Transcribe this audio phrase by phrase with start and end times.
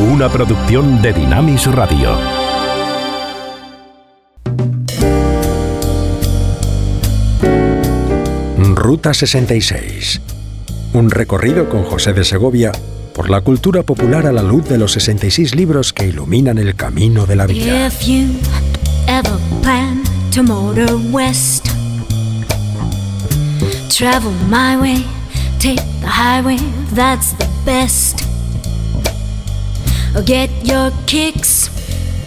[0.00, 2.16] una producción de Dinamis Radio.
[8.74, 10.20] Ruta 66.
[10.92, 12.70] Un recorrido con José de Segovia
[13.12, 17.26] por la cultura popular a la luz de los 66 libros que iluminan el camino
[17.26, 17.86] de la vida.
[17.88, 18.28] If you
[19.08, 21.66] ever plan to motor west,
[23.88, 25.04] travel my way,
[25.58, 26.58] take the highway,
[26.94, 28.27] that's the best.
[30.26, 31.70] Get your kicks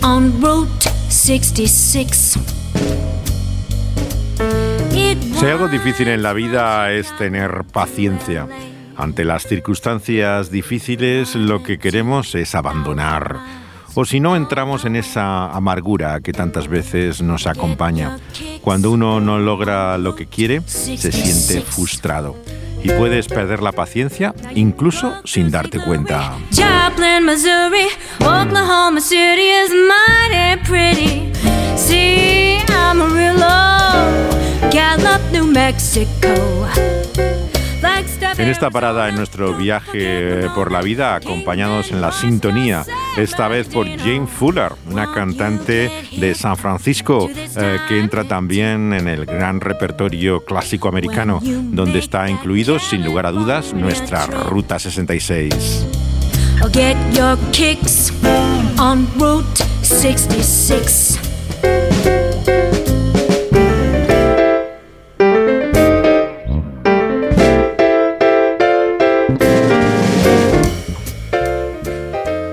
[0.01, 2.39] on Route 66.
[5.39, 8.47] Si algo difícil en la vida es tener paciencia.
[8.95, 13.39] Ante las circunstancias difíciles lo que queremos es abandonar.
[13.93, 18.17] O si no entramos en esa amargura que tantas veces nos acompaña.
[18.61, 22.37] Cuando uno no logra lo que quiere, se siente frustrado.
[22.83, 26.37] Y puedes perder la paciencia incluso sin darte cuenta.
[26.51, 27.87] Joplin, Missouri,
[28.19, 31.31] Oklahoma City is mighty pretty.
[31.77, 33.47] See, Amarillo,
[34.71, 36.67] Gallup, New Mexico.
[38.37, 42.85] En esta parada en nuestro viaje por la vida, acompañados en la sintonía,
[43.17, 49.07] esta vez por Jane Fuller, una cantante de San Francisco eh, que entra también en
[49.07, 55.85] el gran repertorio clásico americano, donde está incluido, sin lugar a dudas, nuestra Ruta 66.
[56.71, 58.13] Get your kicks
[58.79, 61.19] on Route 66.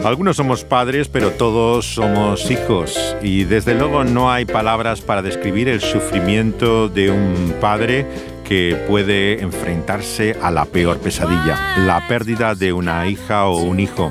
[0.08, 3.14] Algunos somos padres, pero todos somos hijos.
[3.22, 8.06] Y desde luego no hay palabras para describir el sufrimiento de un padre
[8.42, 14.10] que puede enfrentarse a la peor pesadilla, la pérdida de una hija o un hijo.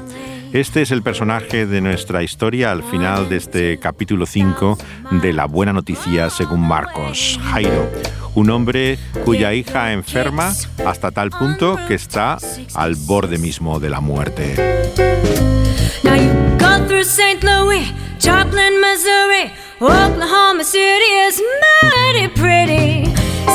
[0.54, 4.78] Este es el personaje de nuestra historia al final de este capítulo 5
[5.24, 7.90] de La Buena Noticia según Marcos, Jairo.
[8.36, 10.54] Un hombre cuya hija enferma
[10.86, 12.38] hasta tal punto que está
[12.76, 15.57] al borde mismo de la muerte.
[16.04, 17.44] Now through St.
[17.44, 17.86] Louis,
[18.20, 21.42] Joplin, Missouri, Oklahoma City is
[21.84, 23.06] mighty pretty.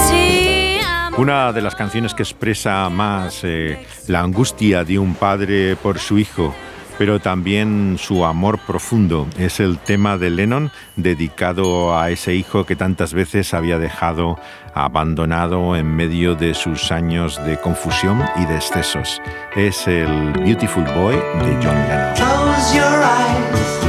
[0.08, 0.81] See,
[1.16, 6.19] Una de las canciones que expresa más eh, la angustia de un padre por su
[6.19, 6.54] hijo,
[7.02, 12.76] pero también su amor profundo, es el tema de Lennon dedicado a ese hijo que
[12.76, 14.38] tantas veces había dejado
[14.72, 19.20] abandonado en medio de sus años de confusión y de excesos.
[19.56, 23.81] Es el Beautiful Boy de John Lennon.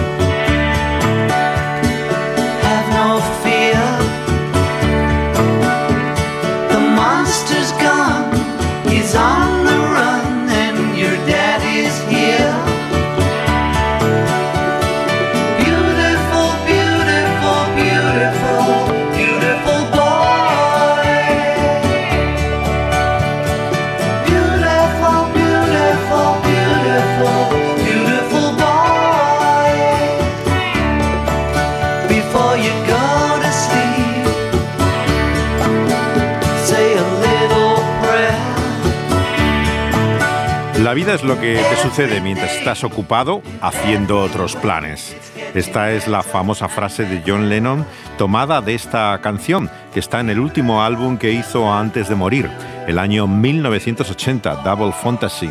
[40.93, 45.17] La vida es lo que te sucede mientras estás ocupado haciendo otros planes.
[45.55, 47.83] Esta es la famosa frase de John Lennon
[48.19, 52.47] tomada de esta canción, que está en el último álbum que hizo antes de morir,
[52.85, 55.49] el año 1980, Double Fantasy.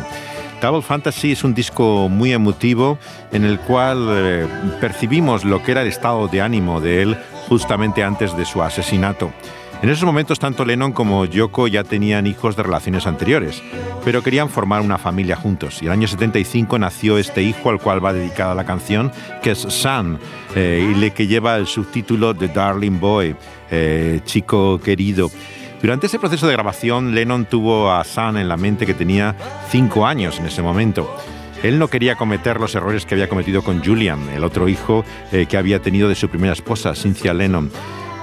[0.61, 2.97] Double Fantasy es un disco muy emotivo
[3.33, 4.47] en el cual eh,
[4.79, 7.17] percibimos lo que era el estado de ánimo de él
[7.49, 9.29] justamente antes de su asesinato.
[9.83, 13.61] En esos momentos tanto Lennon como Yoko ya tenían hijos de relaciones anteriores,
[14.05, 15.81] pero querían formar una familia juntos.
[15.81, 19.11] Y el año 75 nació este hijo al cual va dedicada la canción,
[19.41, 20.19] que es Sam,
[20.55, 23.35] eh, y le que lleva el subtítulo de Darling Boy,
[23.71, 25.29] eh, chico querido.
[25.81, 29.35] Durante ese proceso de grabación, Lennon tuvo a Sam en la mente que tenía
[29.69, 31.13] cinco años en ese momento.
[31.61, 35.03] Él no quería cometer los errores que había cometido con Julian, el otro hijo
[35.33, 37.69] eh, que había tenido de su primera esposa, Cynthia Lennon.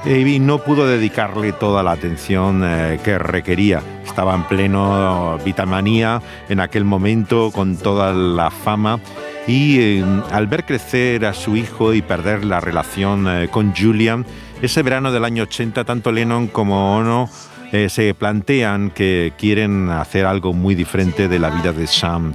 [0.07, 3.83] Eh, y no pudo dedicarle toda la atención eh, que requería.
[4.05, 8.99] Estaba en pleno vitamanía en aquel momento con toda la fama
[9.47, 14.25] y eh, al ver crecer a su hijo y perder la relación eh, con Julian,
[14.63, 17.29] ese verano del año 80 tanto Lennon como Ono
[17.73, 22.35] eh, se plantean que quieren hacer algo muy diferente de la vida de Sam.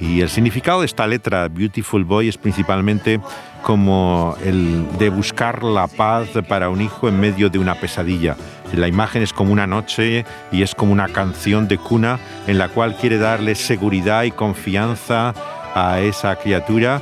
[0.00, 3.20] Y el significado de esta letra, Beautiful Boy, es principalmente
[3.62, 8.36] como el de buscar la paz para un hijo en medio de una pesadilla.
[8.74, 12.68] La imagen es como una noche y es como una canción de cuna en la
[12.68, 15.34] cual quiere darle seguridad y confianza
[15.74, 17.00] a esa criatura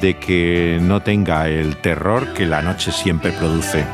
[0.00, 3.84] de que no tenga el terror que la noche siempre produce.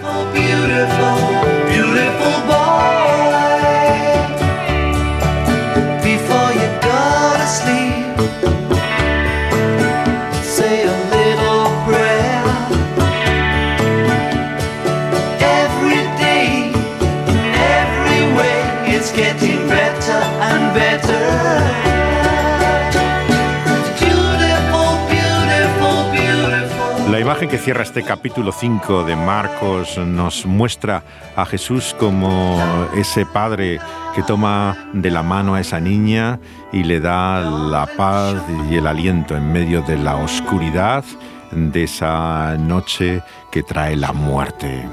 [27.39, 31.05] Imagen que cierra este capítulo 5 de Marcos nos muestra
[31.37, 32.59] a Jesús como
[32.97, 33.79] ese padre
[34.13, 36.41] que toma de la mano a esa niña
[36.73, 41.05] y le da la paz y el aliento en medio de la oscuridad
[41.53, 44.89] de esa noche que trae la muerte.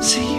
[0.00, 0.29] See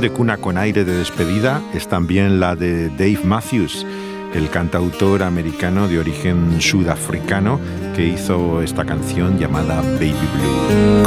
[0.00, 3.86] de cuna con aire de despedida es también la de Dave Matthews,
[4.34, 7.58] el cantautor americano de origen sudafricano
[7.94, 11.02] que hizo esta canción llamada Baby Blue.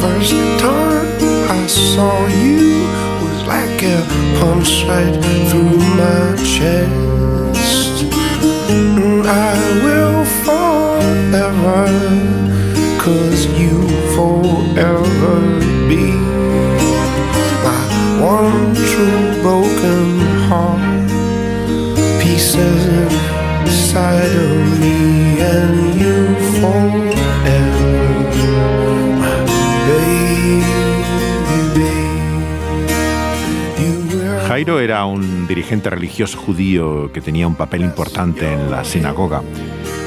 [0.00, 1.06] first time
[1.50, 2.86] I saw you
[3.22, 4.00] was like a
[4.38, 5.18] punch right
[5.50, 7.17] through my chest.
[9.30, 11.84] I will forever,
[12.98, 13.86] cause you
[14.16, 15.36] forever
[15.86, 16.06] be
[17.62, 17.84] my
[18.22, 21.10] one true broken heart.
[22.22, 22.86] Pieces
[23.66, 27.67] inside of me and you forever
[34.58, 39.40] Jairo era un dirigente religioso judío que tenía un papel importante en la sinagoga.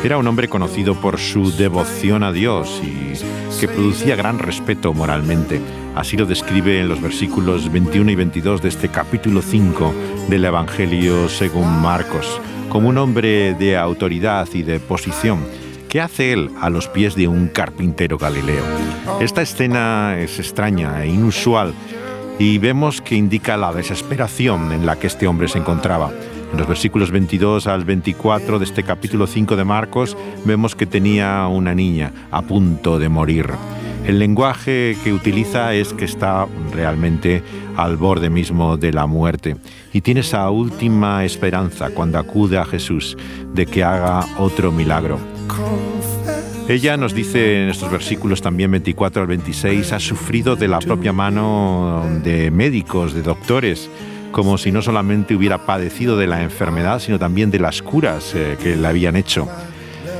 [0.04, 3.14] Era un hombre conocido por su devoción a Dios y
[3.62, 5.62] que producía gran respeto moralmente.
[5.96, 9.94] Así lo describe en los versículos 21 y 22 de este capítulo 5
[10.28, 15.46] del Evangelio según Marcos, como un hombre de autoridad y de posición.
[15.88, 18.66] ¿Qué hace él a los pies de un carpintero galileo?
[19.22, 21.74] Esta escena es extraña e inusual
[22.42, 26.12] y vemos que indica la desesperación en la que este hombre se encontraba.
[26.52, 31.46] En los versículos 22 al 24 de este capítulo 5 de Marcos vemos que tenía
[31.46, 33.48] una niña a punto de morir.
[34.08, 37.44] El lenguaje que utiliza es que está realmente
[37.78, 39.58] al borde mismo de la muerte
[39.94, 43.20] y tiene esa última esperanza cuando acude a Jesús
[43.54, 45.20] de que haga otro milagro.
[46.68, 51.12] Ella nos dice en estos versículos también 24 al 26, ha sufrido de la propia
[51.12, 53.90] mano de médicos, de doctores,
[54.32, 58.58] como si no solamente hubiera padecido de la enfermedad, sino también de las curas eh,
[58.62, 59.50] que le habían hecho.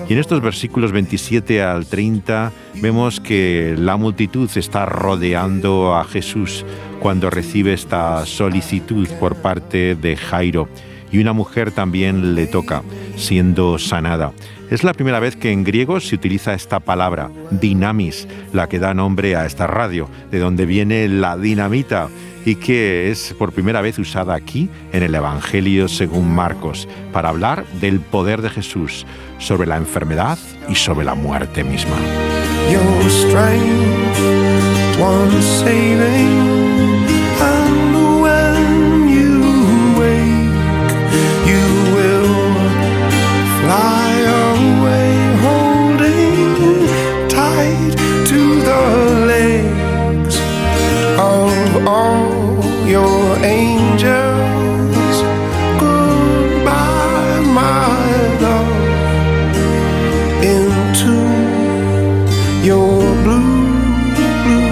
[0.10, 2.52] Y en estos versículos 27 al 30
[2.82, 6.66] vemos que la multitud está rodeando a Jesús
[7.00, 10.68] cuando recibe esta solicitud por parte de Jairo.
[11.14, 12.84] Y una mujer también le toca,
[13.16, 14.34] siendo sanada.
[14.72, 18.94] Es la primera vez que en griego se utiliza esta palabra, dinamis, la que da
[18.94, 22.08] nombre a esta radio, de donde viene la dinamita
[22.46, 27.66] y que es por primera vez usada aquí en el Evangelio según Marcos, para hablar
[27.82, 29.06] del poder de Jesús
[29.40, 31.98] sobre la enfermedad y sobre la muerte misma.
[53.44, 55.24] Angels.
[55.80, 57.88] Goodbye, my
[58.40, 58.72] love
[60.44, 61.14] into
[62.64, 63.66] your blue,
[64.44, 64.70] blue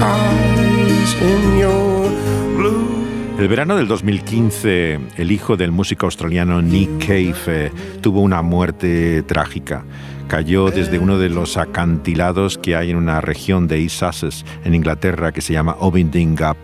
[0.00, 2.10] eyes, in your
[2.56, 2.92] blue.
[3.38, 9.22] El verano del 2015, el hijo del músico australiano Nick Cave eh, tuvo una muerte
[9.22, 9.84] trágica.
[10.28, 14.74] Cayó desde uno de los acantilados que hay en una región de East Sussex, en
[14.74, 16.56] Inglaterra, que se llama Ovingdon Gap.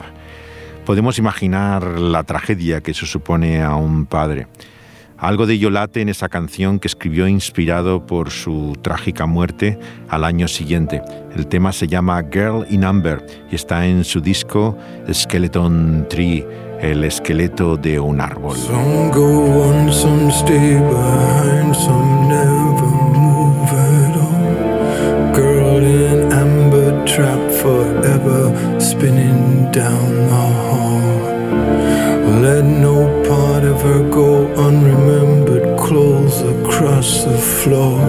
[0.88, 4.47] Podemos imaginar la tragedia que eso supone a un padre.
[5.18, 9.78] Algo de ello late en esa canción que escribió inspirado por su trágica muerte
[10.09, 11.02] al año siguiente.
[11.37, 14.78] El tema se llama Girl in Amber y está en su disco
[15.12, 16.47] Skeleton Tree,
[16.80, 18.57] el esqueleto de un árbol.
[18.57, 25.35] Some go on, some stay behind, some never move at all.
[25.35, 30.67] Girl in amber trap forever, spinning down the hall.
[32.58, 35.78] Let no part of her go unremembered.
[35.78, 38.00] Clothes across the floor.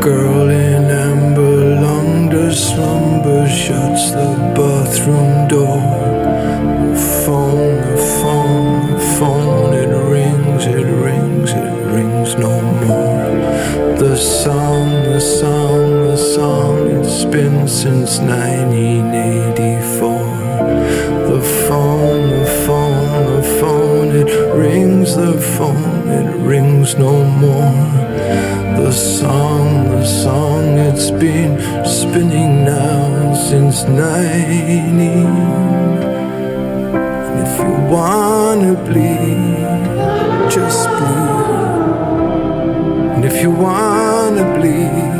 [0.00, 5.82] Girl in amber, long to slumber, shuts the bathroom door.
[6.94, 12.54] The phone, the phone, the phone, it rings, it rings, it rings no
[12.86, 13.30] more.
[13.98, 20.24] The song, the song, the song, it's been since 1984.
[21.28, 22.15] The phone,
[24.56, 27.72] rings, the phone, it rings no more.
[28.82, 35.26] The song, the song, it's been spinning now since 90.
[37.30, 41.36] And if you wanna bleed, just bleed.
[43.14, 45.16] And if you wanna bleed,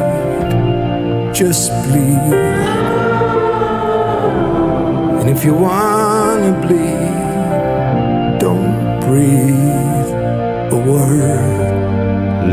[1.35, 2.35] just bleed.
[5.21, 7.06] And if you wanna bleed,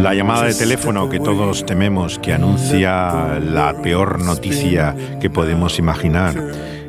[0.02, 6.36] La llamada de teléfono que todos tememos, que anuncia la peor noticia que podemos imaginar,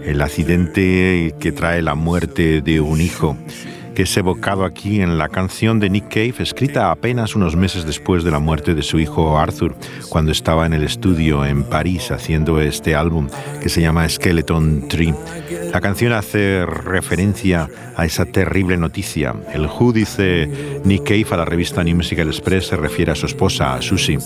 [0.04, 3.37] el accidente que trae la muerte de un hijo,
[3.95, 8.25] que es evocado aquí en la canción de Nick Cave, escrita apenas unos meses después
[8.25, 9.77] de la muerte de su hijo Arthur,
[10.09, 13.29] cuando estaba en el estudio en París haciendo este álbum
[13.63, 15.15] que se llama Skeleton Tree.
[15.73, 19.35] La canción hace referencia a esa terrible noticia.
[19.53, 23.27] El Who dice Nick Cave a la revista New Musical Express se refiere a su
[23.27, 24.19] esposa, a Susie,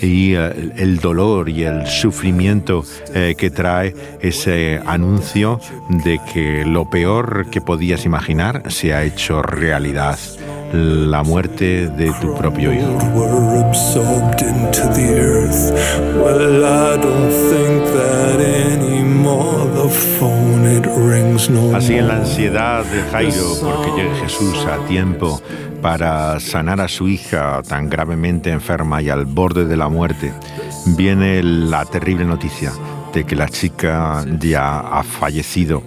[0.00, 5.60] y eh, el dolor y el sufrimiento eh, que trae ese anuncio
[6.04, 10.18] de que lo peor que podías imaginar se ha hecho realidad.
[10.72, 12.98] La muerte de tu propio hijo.
[13.14, 15.72] We're absorbed into the earth.
[16.16, 19.66] Well, I don't think that anymore.
[19.74, 24.84] The phone it rings no Así en la ansiedad de Jairo porque llegue Jesús a
[24.86, 25.40] tiempo
[25.80, 30.32] para sanar a su hija tan gravemente enferma y al borde de la muerte,
[30.96, 32.72] viene la terrible noticia
[33.12, 35.82] de que la chica ya ha fallecido.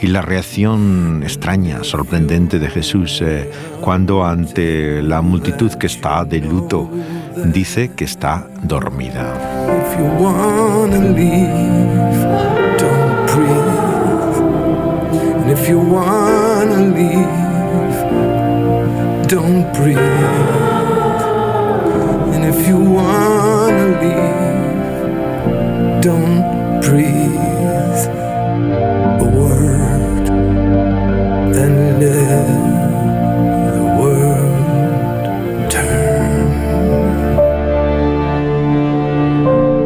[0.00, 3.50] Y la reacción extraña, sorprendente de Jesús eh,
[3.80, 6.90] cuando ante la multitud que está de luto
[7.46, 9.34] dice que está dormida.
[19.28, 19.98] Don't breathe.
[22.32, 22.68] And if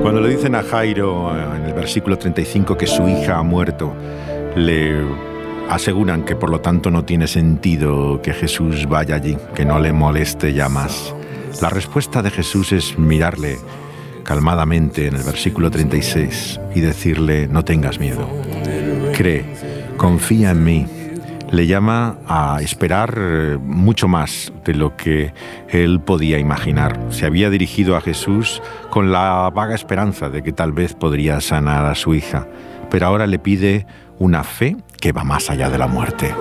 [0.02, 3.94] Cuando le dicen a Jairo eh, en el versículo 35 que su hija ha muerto,
[4.56, 5.04] le
[5.68, 9.92] aseguran que por lo tanto no tiene sentido que Jesús vaya allí, que no le
[9.92, 11.14] moleste ya más.
[11.62, 13.58] La respuesta de Jesús es mirarle
[14.24, 18.28] calmadamente en el versículo 36 y decirle, no tengas miedo,
[19.14, 19.44] cree,
[19.96, 20.86] confía en mí.
[21.50, 25.32] Le llama a esperar eh, mucho más de lo que
[25.68, 26.98] él podía imaginar.
[27.10, 31.86] Se había dirigido a Jesús con la vaga esperanza de que tal vez podría sanar
[31.86, 32.46] a su hija,
[32.88, 33.86] pero ahora le pide
[34.18, 36.34] una fe que va más allá de la muerte.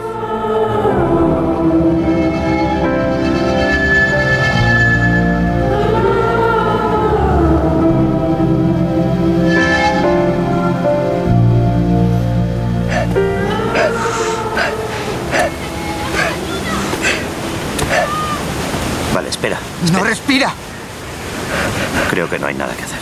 [22.59, 22.99] Nada que hacer.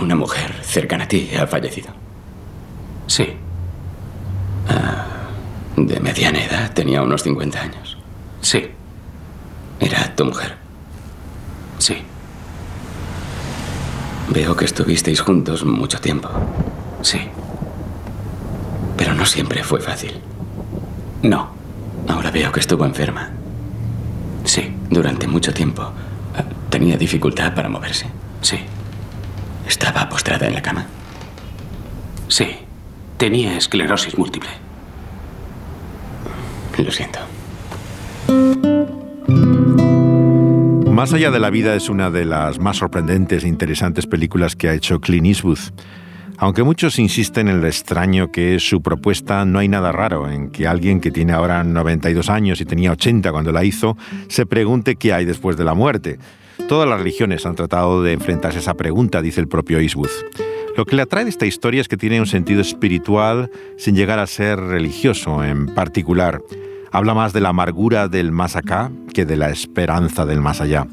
[0.00, 1.90] Una mujer cercana a ti ha fallecido.
[3.06, 3.36] Sí,
[5.76, 7.98] De mediana edad, tenía unos 50 años.
[8.40, 8.70] sí,
[9.80, 10.56] Era tu mujer.
[11.78, 11.96] sí.
[14.28, 16.28] Veo que estuvisteis juntos mucho tiempo,
[17.02, 17.18] Sí.
[18.96, 20.20] pero no siempre fue fácil.
[21.22, 21.50] No.
[22.08, 23.30] Ahora veo que estuvo enferma.
[24.44, 24.74] Sí.
[24.90, 25.92] Durante mucho tiempo
[26.36, 28.06] eh, tenía dificultad para moverse.
[28.40, 28.58] Sí.
[29.66, 30.86] Estaba postrada en la cama.
[32.28, 32.46] Sí.
[33.16, 34.50] Tenía esclerosis múltiple.
[36.78, 37.20] Lo siento.
[40.90, 44.68] Más allá de la vida es una de las más sorprendentes e interesantes películas que
[44.68, 45.58] ha hecho Clint Eastwood.
[46.42, 50.50] Aunque muchos insisten en lo extraño que es su propuesta, no hay nada raro en
[50.50, 53.96] que alguien que tiene ahora 92 años y tenía 80 cuando la hizo,
[54.26, 56.18] se pregunte qué hay después de la muerte.
[56.66, 60.10] Todas las religiones han tratado de enfrentarse a esa pregunta, dice el propio Eastwood.
[60.76, 64.18] Lo que le atrae de esta historia es que tiene un sentido espiritual sin llegar
[64.18, 66.42] a ser religioso en particular.
[66.90, 70.88] Habla más de la amargura del más acá que de la esperanza del más allá.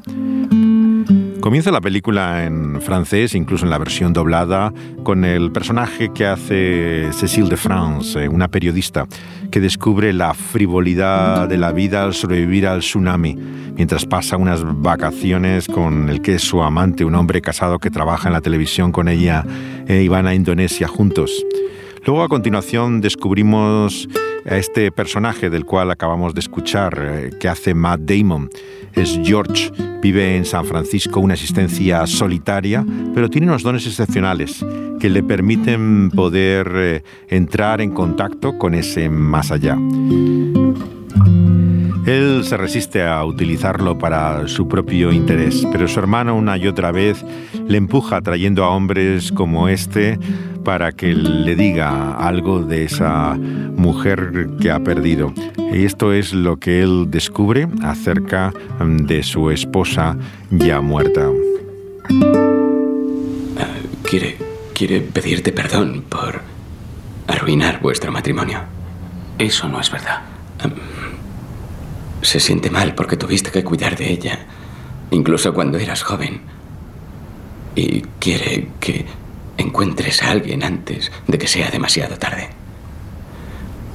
[1.40, 7.10] Comienza la película en francés, incluso en la versión doblada, con el personaje que hace
[7.12, 9.06] Cécile de France, eh, una periodista
[9.50, 13.36] que descubre la frivolidad de la vida al sobrevivir al tsunami,
[13.74, 18.28] mientras pasa unas vacaciones con el que es su amante, un hombre casado que trabaja
[18.28, 19.44] en la televisión con ella
[19.88, 21.44] y van a Indonesia juntos.
[22.04, 24.08] Luego a continuación descubrimos
[24.46, 28.48] a este personaje del cual acabamos de escuchar, eh, que hace Matt Damon
[28.94, 29.70] es George,
[30.02, 34.64] vive en San Francisco una existencia solitaria, pero tiene unos dones excepcionales
[34.98, 39.76] que le permiten poder eh, entrar en contacto con ese más allá.
[42.06, 46.92] Él se resiste a utilizarlo para su propio interés, pero su hermano una y otra
[46.92, 47.24] vez
[47.68, 50.18] le empuja trayendo a hombres como este
[50.64, 55.32] para que le diga algo de esa mujer que ha perdido.
[55.72, 60.16] Y esto es lo que él descubre acerca de su esposa
[60.50, 61.28] ya muerta.
[64.02, 64.36] Quiere,
[64.74, 66.40] quiere pedirte perdón por
[67.28, 68.60] arruinar vuestro matrimonio.
[69.38, 70.22] Eso no es verdad.
[72.22, 74.40] Se siente mal porque tuviste que cuidar de ella,
[75.10, 76.42] incluso cuando eras joven.
[77.74, 79.06] Y quiere que
[79.56, 82.50] encuentres a alguien antes de que sea demasiado tarde.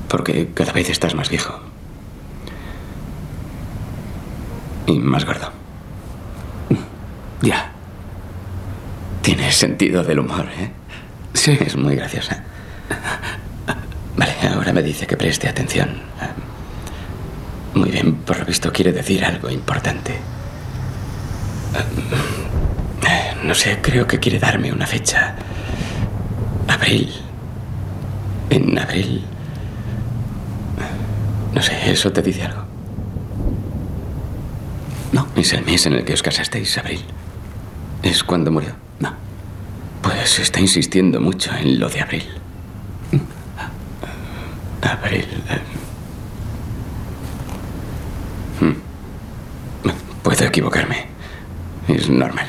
[0.08, 1.60] Porque cada vez estás más viejo.
[4.88, 5.51] Y más gordo.
[7.41, 7.72] Ya.
[9.22, 10.72] Tienes sentido del humor, ¿eh?
[11.34, 11.58] Sí.
[11.60, 12.44] Es muy graciosa.
[14.15, 16.01] Vale, ahora me dice que preste atención.
[17.75, 20.17] Muy bien, por lo visto quiere decir algo importante.
[23.44, 25.36] No sé, creo que quiere darme una fecha.
[26.67, 27.13] Abril.
[28.50, 29.24] En abril.
[31.54, 32.63] No sé, ¿eso te dice algo?
[35.12, 35.28] No.
[35.36, 37.04] Es el mes en el que os casasteis, abril.
[38.02, 38.71] ¿Es cuando murió?
[38.99, 39.13] No.
[40.02, 42.26] Pues está insistiendo mucho en lo de abril.
[44.82, 45.28] Abril.
[50.25, 51.05] Puedo equivocarme.
[51.88, 52.47] Es normal.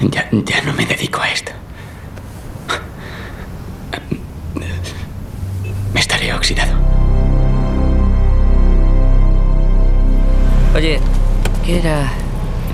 [0.00, 1.52] Ya, ya no me dedico a esto.
[5.94, 6.78] Me estaré oxidado.
[10.76, 11.00] Oye,
[11.64, 12.12] ¿qué era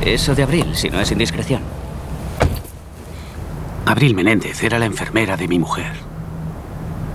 [0.05, 1.63] eso de Abril, si no es indiscreción?
[3.87, 5.93] Abril Menéndez era la enfermera de mi mujer.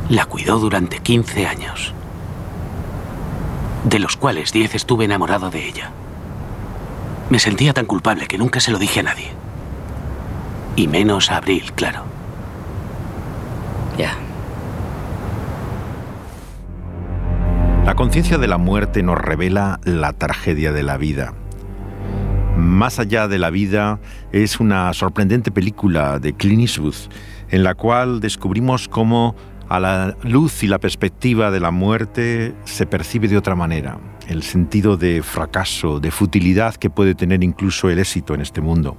[0.07, 1.93] La cuidó durante 15 años,
[3.83, 5.91] de los cuales 10 estuve enamorado de ella.
[7.29, 9.27] Me sentía tan culpable que nunca se lo dije a nadie.
[10.75, 12.03] Y menos a Abril, claro.
[13.97, 14.15] Ya.
[17.85, 21.33] La conciencia de la muerte nos revela la tragedia de la vida.
[22.57, 23.99] Más allá de la vida
[24.31, 26.95] es una sorprendente película de Clint Eastwood
[27.53, 29.35] en la cual descubrimos cómo
[29.69, 33.97] a la luz y la perspectiva de la muerte se percibe de otra manera,
[34.27, 38.97] el sentido de fracaso, de futilidad que puede tener incluso el éxito en este mundo.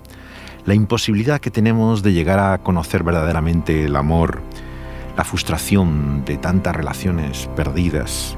[0.66, 4.40] La imposibilidad que tenemos de llegar a conocer verdaderamente el amor,
[5.16, 8.36] la frustración de tantas relaciones perdidas.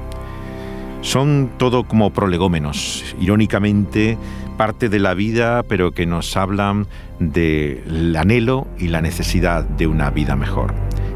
[1.01, 4.17] Son todo como prolegómenos, irónicamente
[4.57, 6.87] parte de la vida, pero que nos hablan
[7.19, 10.73] del anhelo y la necesidad de una vida mejor.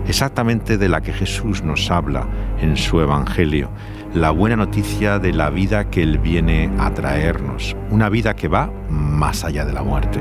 [0.08, 2.28] Exactamente de la que Jesús nos habla
[2.62, 3.70] en su Evangelio,
[4.14, 8.72] la buena noticia de la vida que Él viene a traernos, una vida que va
[8.90, 10.20] más allá de la muerte.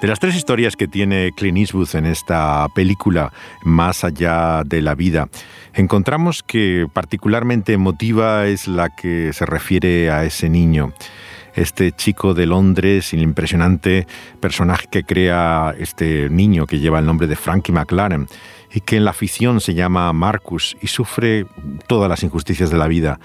[0.00, 3.32] De las tres historias que tiene Clint Eastwood en esta película,
[3.64, 5.28] Más allá de la vida,
[5.74, 10.94] encontramos que particularmente emotiva es la que se refiere a ese niño
[11.54, 14.06] este chico de Londres, el impresionante
[14.40, 18.26] personaje que crea este niño que lleva el nombre de Frankie McLaren
[18.72, 21.44] y que en la ficción se llama Marcus y sufre
[21.88, 23.18] todas las injusticias de la vida.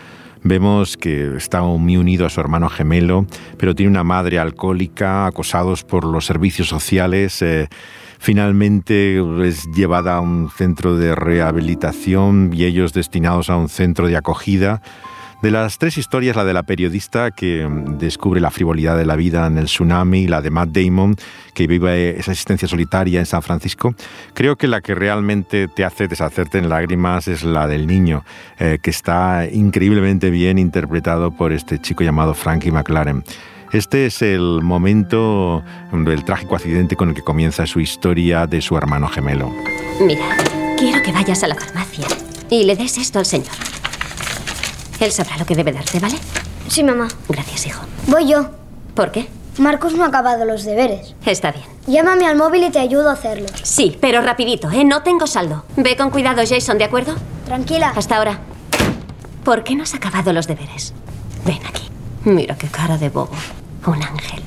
[0.48, 3.26] Vemos que está muy unido a su hermano gemelo,
[3.58, 7.42] pero tiene una madre alcohólica, acosados por los servicios sociales.
[7.42, 7.68] Eh,
[8.20, 14.18] finalmente es llevada a un centro de rehabilitación y ellos destinados a un centro de
[14.18, 14.84] acogida
[15.42, 19.16] De las tres historias, la de la periodista que mm, descubre la frivolidad de la
[19.16, 21.16] vida en el tsunami, la de Matt Damon,
[21.54, 23.94] que vive esa existencia solitaria en San Francisco,
[24.34, 28.24] creo que la que realmente te hace deshacerte en lágrimas es la del niño,
[28.58, 33.24] eh, que está increíblemente bien interpretado por este chico llamado Frankie McLaren.
[33.72, 38.78] Este es el momento del trágico accidente con el que comienza su historia de su
[38.78, 39.54] hermano gemelo.
[40.00, 40.38] Mira,
[40.78, 42.06] quiero que vayas a la farmacia
[42.50, 43.75] y le des esto al señor.
[45.00, 46.16] Él sabrá lo que debe darte, ¿vale?
[46.68, 47.08] Sí, mamá.
[47.30, 47.82] Gracias, hijo.
[48.08, 48.50] Voy yo.
[48.94, 49.28] ¿Por qué?
[49.58, 51.16] Marcos no ha acabado los deberes.
[51.26, 51.66] Está bien.
[51.88, 53.52] Llámame al móvil y te ayudo a hacerlos.
[53.64, 54.84] Sí, pero rapidito, ¿eh?
[54.84, 55.64] No tengo saldo.
[55.78, 57.16] Ve con cuidado, Jason, ¿de acuerdo?
[57.46, 57.94] Tranquila.
[57.96, 58.40] Hasta ahora.
[59.44, 60.94] ¿Por qué no has acabado los deberes?
[61.46, 61.84] Ven aquí.
[62.24, 63.32] Mira qué cara de bobo.
[63.86, 64.42] Un ángel.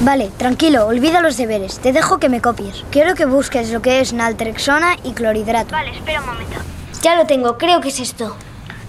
[0.00, 1.78] Vale, tranquilo, olvida los deberes.
[1.78, 2.84] Te dejo que me copies.
[2.90, 5.72] Quiero que busques lo que es naltrexona y clorhidrato.
[5.72, 6.56] Vale, espera un momento.
[7.04, 8.34] Ya lo tengo, creo que es esto.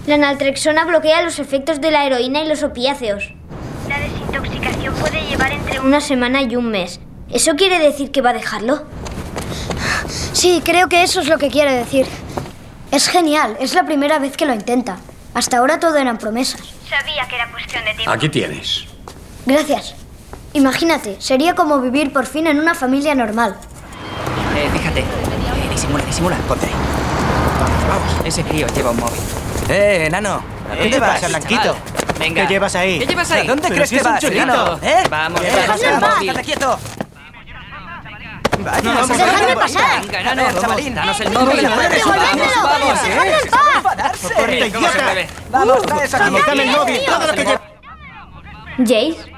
[0.08, 3.34] La naltrexona bloquea los efectos de la heroína y los opiáceos.
[3.90, 7.02] La desintoxicación puede llevar entre Una semana y un mes.
[7.30, 8.86] ¿Eso quiere decir que va a dejarlo?
[10.32, 12.06] Sí, creo que eso es lo que quiere decir.
[12.90, 14.96] Es genial, es la primera vez que lo intenta.
[15.34, 16.62] Hasta ahora todo eran promesas.
[16.90, 18.12] Sabía que era cuestión de tiempo.
[18.12, 18.86] Aquí tienes.
[19.46, 19.94] Gracias.
[20.54, 23.58] Imagínate, sería como vivir por fin en una familia normal.
[24.56, 25.02] Eh, fíjate.
[25.02, 26.38] Eh, disimula, disimula.
[26.48, 26.95] Ponte ahí.
[27.96, 28.26] Vamos.
[28.26, 29.20] Ese crío lleva un móvil.
[29.70, 30.42] Eh, enano.
[30.66, 31.76] ¿A dónde ¿qué vas, pasa, Blanquito?
[32.20, 32.42] Venga.
[32.48, 33.00] ¿Qué llevas ahí?
[33.00, 33.42] ¿Qué llevas ahí?
[33.46, 34.44] ¿A dónde Pero crees si que es un vas, chulito.
[34.44, 34.80] enano?
[34.82, 35.04] ¿Eh?
[35.10, 36.10] Vamos, vamos, dejadme en vamos.
[36.16, 36.80] paz, estate quieto.
[38.60, 40.02] Vaya, Vamos, dejadme vamos, pasar.
[40.02, 40.96] Venga, ver, vamos, chavalín.
[40.96, 41.64] danos el móvil.
[41.64, 41.78] Vamos,
[42.64, 43.04] vamos.
[43.04, 43.62] Dejadme en paz.
[45.52, 46.26] Vamos, trae eso aquí.
[46.26, 47.00] Vamos, Dame el móvil.
[47.06, 47.62] Todo lo que llevas.
[48.78, 49.35] Jace,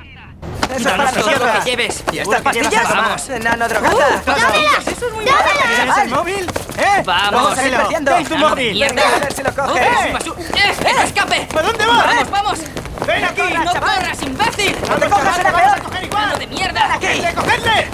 [0.76, 2.04] Eso es para todo lo que lleves.
[2.12, 2.90] ¿Y estas pastillas?
[2.90, 3.30] Vamos.
[3.30, 4.22] Enano drogata.
[4.26, 4.88] ¡Dámelas!
[4.88, 6.52] Eso es muy ¿Tienes el móvil?
[6.78, 7.04] ¿Eh?
[7.06, 7.56] Vamos.
[7.56, 8.80] Ten tu móvil.
[8.80, 9.82] Venga, a ver si lo coges.
[9.82, 10.18] ¡Eh!
[10.56, 10.76] ¡Eh!
[10.84, 11.48] ¡Que no escape!
[11.52, 12.06] ¿Por dónde vas?
[12.06, 12.60] ¡Vamos, vamos!
[13.06, 13.54] Ven aquí.
[13.64, 14.76] ¡No corras, imbécil!
[14.88, 15.82] No te cojas, era peor.
[16.14, 16.94] ¡Mano de mierda!
[16.94, 17.08] aquí.
[17.36, 17.88] ¡Cogerle!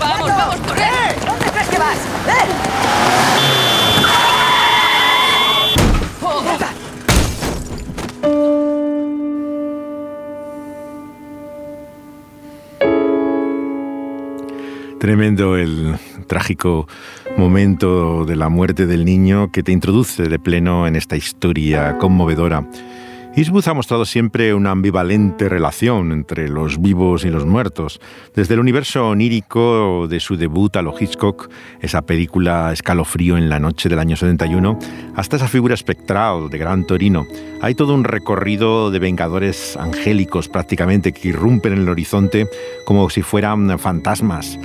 [0.00, 0.82] ¡Vamos, vamos, corre!
[0.82, 1.16] ¡Eh!
[1.26, 1.96] ¿Dónde crees que vas?
[8.22, 8.57] ¡Eh!
[14.98, 16.88] Tremendo el trágico
[17.36, 22.68] momento de la muerte del niño que te introduce de pleno en esta historia conmovedora.
[23.36, 28.00] Eastwood ha mostrado siempre una ambivalente relación entre los vivos y los muertos,
[28.34, 31.48] desde el universo onírico de su debut a lo Hitchcock,
[31.80, 34.76] esa película Escalofrío en la noche del año 71,
[35.14, 37.28] hasta esa figura espectral de Gran Torino.
[37.60, 42.48] Hay todo un recorrido de vengadores angélicos prácticamente que irrumpen en el horizonte
[42.84, 44.58] como si fueran fantasmas.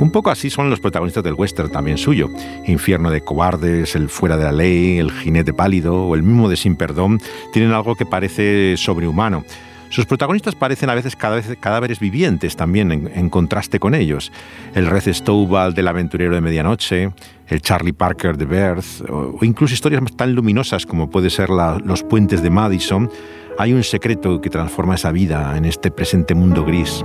[0.00, 2.30] Un poco así son los protagonistas del western también suyo.
[2.66, 6.56] Infierno de cobardes, El fuera de la ley, El jinete pálido o el mismo de
[6.56, 7.20] Sin perdón
[7.52, 9.44] tienen algo que parece sobrehumano.
[9.90, 14.32] Sus protagonistas parecen a veces cadáveres vivientes también, en, contraste con ellos.
[14.72, 17.10] El Red Stowball del aventurero de medianoche,
[17.48, 22.40] el Charlie Parker de Birth, o, incluso historias tan luminosas como puede ser Los puentes
[22.40, 23.10] de Madison.
[23.58, 27.04] Hay un secreto que transforma esa vida en este presente mundo gris.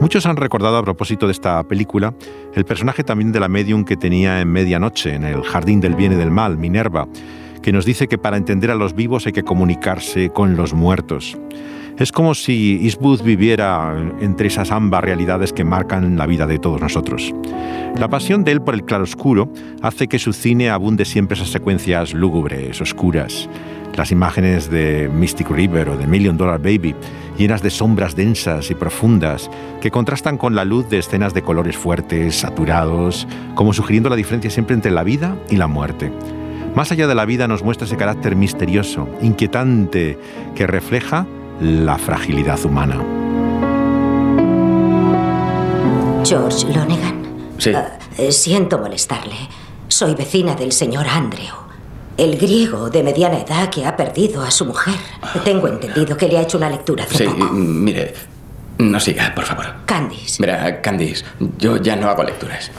[0.00, 2.14] Muchos han recordado a propósito de esta película
[2.54, 6.12] el personaje también de la medium que tenía en Medianoche, en el Jardín del Bien
[6.12, 7.06] y del Mal, Minerva,
[7.62, 11.38] que nos dice que para entender a los vivos hay que comunicarse con los muertos.
[11.96, 16.80] Es como si Eastwood viviera entre esas ambas realidades que marcan la vida de todos
[16.80, 17.32] nosotros.
[17.96, 19.48] La pasión de él por el claroscuro
[19.80, 23.48] hace que su cine abunde siempre esas secuencias lúgubres, oscuras.
[23.96, 26.96] Las imágenes de Mystic River o de Million Dollar Baby,
[27.38, 29.48] llenas de sombras densas y profundas,
[29.80, 34.50] que contrastan con la luz de escenas de colores fuertes, saturados, como sugiriendo la diferencia
[34.50, 36.10] siempre entre la vida y la muerte.
[36.74, 40.18] Más allá de la vida nos muestra ese carácter misterioso, inquietante,
[40.56, 41.24] que refleja
[41.60, 43.00] la fragilidad humana.
[46.24, 47.22] George Lonegan.
[47.58, 47.70] Sí.
[47.70, 49.36] Uh, siento molestarle.
[49.86, 51.63] Soy vecina del señor Andrew.
[52.16, 54.94] El griego de mediana edad que ha perdido a su mujer.
[55.44, 57.52] Tengo entendido que le ha hecho una lectura hace Sí, poco.
[57.52, 58.14] mire,
[58.78, 59.66] no siga, por favor.
[59.84, 60.40] Candice.
[60.40, 61.24] Verá, Candice,
[61.58, 62.70] yo ya no hago lecturas.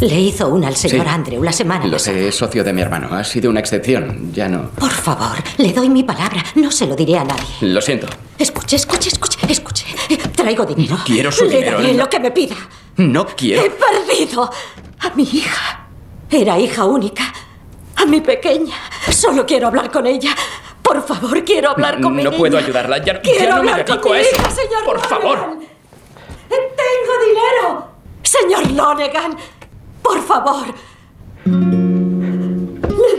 [0.00, 1.12] Le hizo una al señor Sí.
[1.12, 3.14] Andrew la semana Lo sé, es socio de mi hermano.
[3.14, 4.70] Ha sido una excepción, ya no.
[4.70, 6.42] Por favor, le doy mi palabra.
[6.56, 7.44] No se lo diré a nadie.
[7.60, 8.08] Lo siento.
[8.36, 9.84] Escuche, escuche, escuche, escuche.
[10.34, 10.96] Traigo dinero.
[10.96, 11.98] No quiero su le dinero, daré no.
[12.02, 12.56] lo que me pida.
[12.96, 13.62] No quiero.
[13.62, 14.50] He perdido
[14.98, 15.86] a mi hija.
[16.28, 17.32] Era hija única.
[18.02, 18.74] A mi pequeña.
[19.10, 20.30] Solo quiero hablar con ella.
[20.82, 22.38] Por favor, quiero hablar con mi No niña.
[22.38, 24.36] puedo ayudarla, ya, Quiero ya no me hablar con dedico mi a eso.
[24.36, 25.38] hija, señor Por favor.
[25.38, 25.68] Lonegan.
[26.48, 27.88] Tengo dinero.
[28.22, 29.36] Señor Lonegan,
[30.02, 30.66] por favor.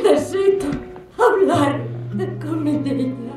[0.04, 0.66] Necesito
[1.18, 1.82] hablar
[2.42, 3.34] con mi niña.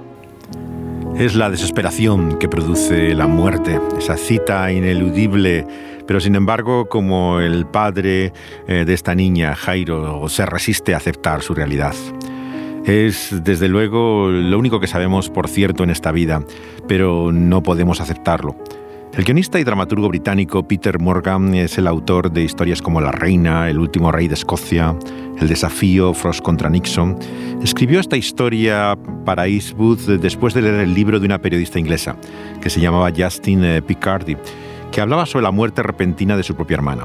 [1.17, 5.67] Es la desesperación que produce la muerte, esa cita ineludible,
[6.07, 8.33] pero sin embargo, como el padre
[8.67, 11.95] eh, de esta niña, Jairo, se resiste a aceptar su realidad.
[12.85, 16.45] Es, desde luego, lo único que sabemos por cierto en esta vida,
[16.87, 18.57] pero no podemos aceptarlo.
[19.17, 23.71] El guionista y dramaturgo británico Peter Morgan es el autor de historias como La Reina,
[23.71, 24.95] El último rey de Escocia,
[25.41, 27.19] El desafío, Frost contra Nixon.
[27.63, 32.15] Escribió esta historia para Eastwood después de leer el libro de una periodista inglesa,
[32.61, 34.37] que se llamaba Justin eh, Picardy,
[34.97, 37.05] que hablaba sobre la muerte repentina de su propia hermana.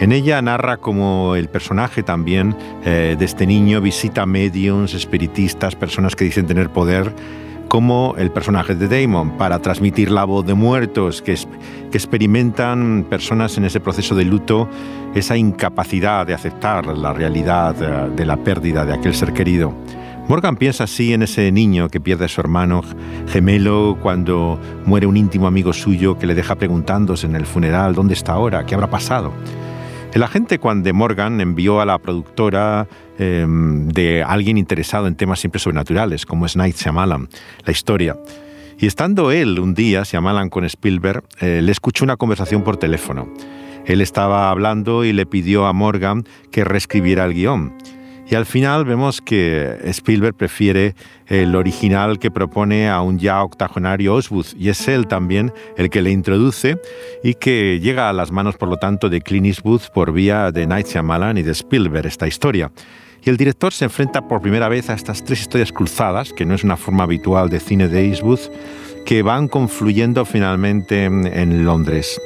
[0.00, 6.16] En ella narra cómo el personaje también eh, de este niño visita mediums, espiritistas, personas
[6.16, 7.14] que dicen tener poder
[7.68, 11.38] como el personaje de Damon, para transmitir la voz de muertos que,
[11.92, 14.68] experimentan personas en ese proceso de luto,
[15.14, 19.74] esa incapacidad de aceptar la realidad de, de la pérdida de aquel ser querido.
[20.28, 22.82] Morgan piensa así en ese niño que pierde a su hermano
[23.28, 28.12] gemelo cuando muere un íntimo amigo suyo que le deja preguntándose en el funeral dónde
[28.12, 29.32] está ahora, qué habrá pasado.
[30.12, 32.86] El agente Juan de Morgan envió a la productora
[33.18, 37.30] eh, de alguien interesado en temas siempre sobrenaturales, como es Night Shyamalan,
[37.64, 38.16] la historia.
[38.78, 43.32] Y estando él un día, Shyamalan con Spielberg, eh, le escuchó una conversación por teléfono.
[43.86, 47.72] Él estaba hablando y le pidió a Morgan que reescribiera el guion.
[48.30, 50.94] Y al final vemos que Spielberg prefiere
[51.26, 56.02] el original que propone a un ya octogenario Oswald y es él también el que
[56.02, 56.78] le introduce
[57.24, 60.66] y que llega a las manos por lo tanto de Clint Eastwood por vía de
[60.66, 62.70] Night Shyamalan y de Spielberg esta historia.
[63.24, 66.54] Y el director se enfrenta por primera vez a estas tres historias cruzadas, que no
[66.54, 68.40] es una forma habitual de cine de Eastwood,
[69.06, 72.20] que van confluyendo finalmente en Londres.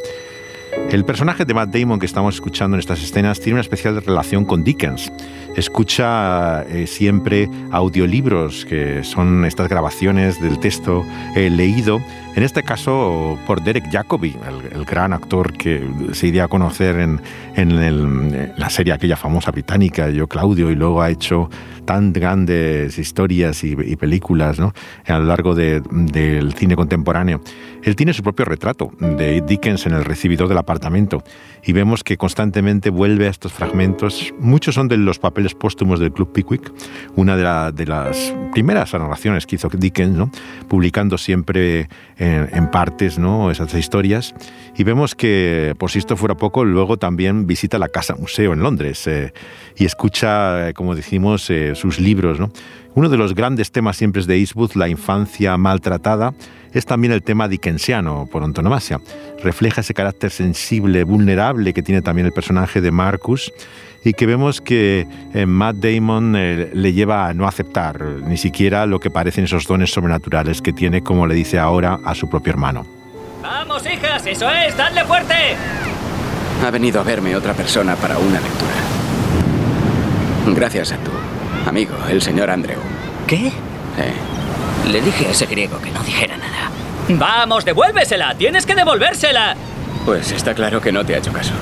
[0.91, 4.45] El personaje de Matt Damon que estamos escuchando en estas escenas tiene una especial relación
[4.45, 5.11] con Dickens.
[5.57, 11.05] Escucha eh, siempre audiolibros, que son estas grabaciones del texto
[11.35, 12.01] eh, leído,
[12.35, 14.35] en este caso por Derek Jacobi,
[14.73, 17.21] el, gran actor que se iría a conocer en,
[17.57, 21.51] en, la serie aquella famosa británica, Yo Claudio, y luego ha hecho
[21.93, 24.73] tan grandes historias y, y películas ¿no?
[25.07, 27.43] a lo largo de, del cine contemporáneo.
[27.83, 31.23] Él tiene su propio retrato de Dickens en el recibidor del apartamento
[31.63, 34.33] y vemos que constantemente vuelve a estos fragmentos.
[34.39, 36.73] Muchos son de los papeles póstumos del Club Pickwick,
[37.15, 40.31] una de, la, de las primeras narraciones que hizo Dickens, ¿no?
[40.69, 43.51] publicando siempre en, en, partes ¿no?
[43.51, 44.35] esas historias.
[44.79, 48.61] Y vemos que, por si esto fuera poco, luego también visita la Casa Museo en
[48.61, 49.33] Londres eh,
[49.77, 52.39] y escucha, eh, como decimos, eh, sus libros.
[52.41, 52.51] ¿no?
[52.95, 56.33] Uno de los grandes temas siempre es de Eastwood, la infancia maltratada,
[56.73, 59.01] es también el tema dickensiano por antonomasia.
[59.43, 63.53] Refleja ese carácter sensible, vulnerable que tiene también el personaje de Marcus
[64.05, 68.87] y que vemos que eh, Matt Damon eh, le lleva a no aceptar ni siquiera
[68.87, 72.53] lo que parecen esos dones sobrenaturales que tiene, como le dice ahora a su propio
[72.53, 72.87] hermano.
[73.43, 74.25] ¡Vamos, hijas!
[74.27, 74.77] ¡Eso es!
[74.77, 75.35] ¡Dadle fuerte!
[76.65, 78.73] Ha venido a verme otra persona para una lectura.
[80.55, 81.11] Gracias a tu
[81.67, 82.79] amigo, el señor Andrew.
[83.27, 83.53] ¿Qué?
[84.91, 86.71] Le dije a ese griego que no dijera nada.
[87.09, 88.35] ¡Vamos, devuélvesela!
[88.35, 89.57] ¡Tienes que devolvérsela!
[90.05, 91.53] Pues está claro que no te ha hecho caso.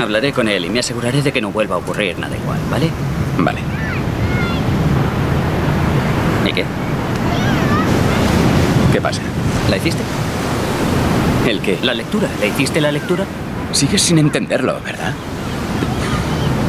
[0.00, 2.90] Hablaré con él y me aseguraré de que no vuelva a ocurrir nada igual, ¿vale?
[3.38, 3.60] Vale.
[6.48, 6.64] ¿Y qué?
[8.92, 9.20] ¿Qué pasa?
[9.68, 10.02] ¿La hiciste?
[11.46, 11.78] ¿El qué?
[11.82, 12.28] La lectura.
[12.40, 13.24] ¿Le hiciste la lectura?
[13.72, 15.12] Sigues sin entenderlo, ¿verdad?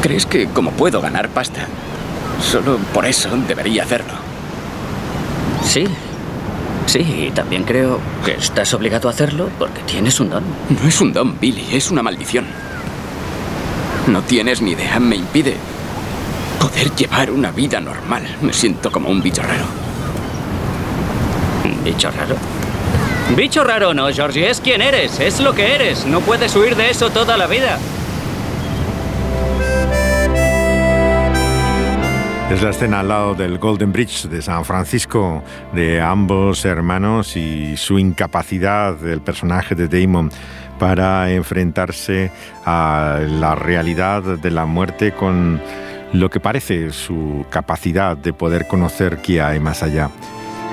[0.02, 1.66] ¿Crees que como puedo ganar pasta,
[2.40, 4.12] solo por eso debería hacerlo?
[5.64, 5.86] Sí.
[6.86, 10.42] Sí, y también creo que estás obligado a hacerlo porque tienes un don.
[10.68, 12.46] No es un don, Billy, es una maldición.
[14.06, 15.56] No tienes ni idea, me impide
[16.58, 18.24] poder llevar una vida normal.
[18.42, 19.64] Me siento como un bicho raro.
[21.64, 22.34] ¿Un bicho raro?
[23.36, 26.06] Bicho raro no, Georgie, es quien eres, es lo que eres.
[26.06, 27.78] No puedes huir de eso toda la vida.
[32.50, 37.76] Es la escena al lado del Golden Bridge de San Francisco de ambos hermanos y
[37.76, 40.32] su incapacidad del personaje de Damon
[40.80, 42.32] para enfrentarse
[42.64, 45.60] a la realidad de la muerte con
[46.12, 50.10] lo que parece su capacidad de poder conocer qué hay más allá.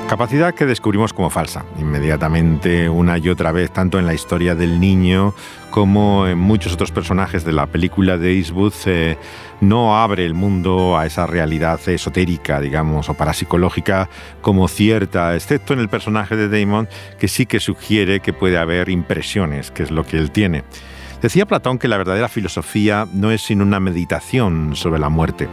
[0.08, 4.80] Capacidad que descubrimos como falsa, inmediatamente una y otra vez, tanto en la historia del
[4.80, 5.34] niño
[5.70, 9.18] como en muchos otros personajes de la película de Eastwood, eh,
[9.60, 15.80] no abre el mundo a esa realidad esotérica, digamos, o parapsicológica como cierta, excepto en
[15.80, 16.88] el personaje de Damon,
[17.20, 20.64] que sí que sugiere que puede haber impresiones, que es lo que él tiene.
[21.22, 25.50] Decía Platón que la verdadera filosofía no es sino una meditación sobre la muerte.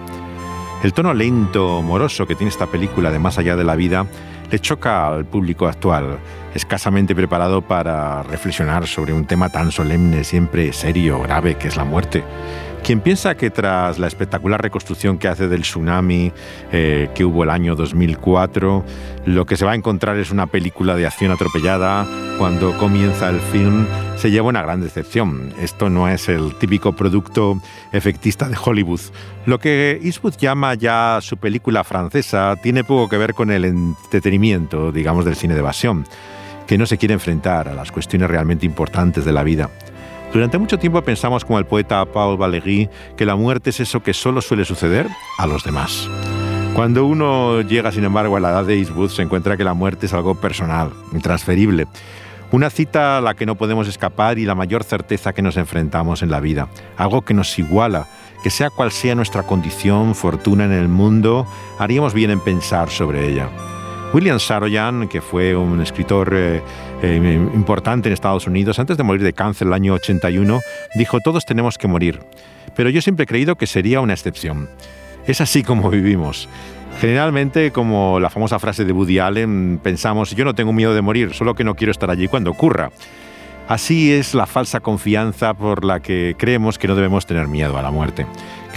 [0.84, 4.04] El tono lento, moroso que tiene esta película de Más allá de la vida
[4.50, 6.18] le choca al público actual,
[6.54, 11.84] escasamente preparado para reflexionar sobre un tema tan solemne, siempre serio, grave, que es la
[11.84, 12.22] muerte.
[12.84, 16.32] Quien piensa que tras la espectacular reconstrucción que hace del tsunami
[16.70, 18.84] eh, que hubo el año 2004,
[19.24, 22.06] lo que se va a encontrar es una película de acción atropellada,
[22.38, 23.86] cuando comienza el film
[24.18, 25.54] se lleva una gran decepción.
[25.58, 27.58] Esto no es el típico producto
[27.92, 29.00] efectista de Hollywood.
[29.46, 34.92] Lo que Eastwood llama ya su película francesa tiene poco que ver con el entretenimiento,
[34.92, 36.04] digamos, del cine de evasión,
[36.66, 39.70] que no se quiere enfrentar a las cuestiones realmente importantes de la vida.
[40.34, 44.12] Durante mucho tiempo pensamos como el poeta Paul Valéry que la muerte es eso que
[44.12, 45.06] solo suele suceder
[45.38, 46.10] a los demás.
[46.74, 50.06] Cuando uno llega, sin embargo, a la edad de Eastwood, se encuentra que la muerte
[50.06, 51.86] es algo personal, intransferible.
[52.50, 56.20] Una cita a la que no podemos escapar y la mayor certeza que nos enfrentamos
[56.24, 56.68] en la vida.
[56.96, 58.08] Algo que nos iguala,
[58.42, 61.46] que sea cual sea nuestra condición, fortuna en el mundo,
[61.78, 63.50] haríamos bien en pensar sobre ella.
[64.14, 66.62] William Saroyan, que fue un escritor eh,
[67.02, 70.60] eh, importante en Estados Unidos, antes de morir de cáncer el año 81,
[70.94, 72.20] dijo, todos tenemos que morir.
[72.76, 74.70] Pero yo siempre he creído que sería una excepción.
[75.26, 76.48] Es así como vivimos.
[77.00, 81.34] Generalmente, como la famosa frase de Woody Allen, pensamos, yo no tengo miedo de morir,
[81.34, 82.92] solo que no quiero estar allí cuando ocurra.
[83.66, 87.82] Así es la falsa confianza por la que creemos que no debemos tener miedo a
[87.82, 88.26] la muerte,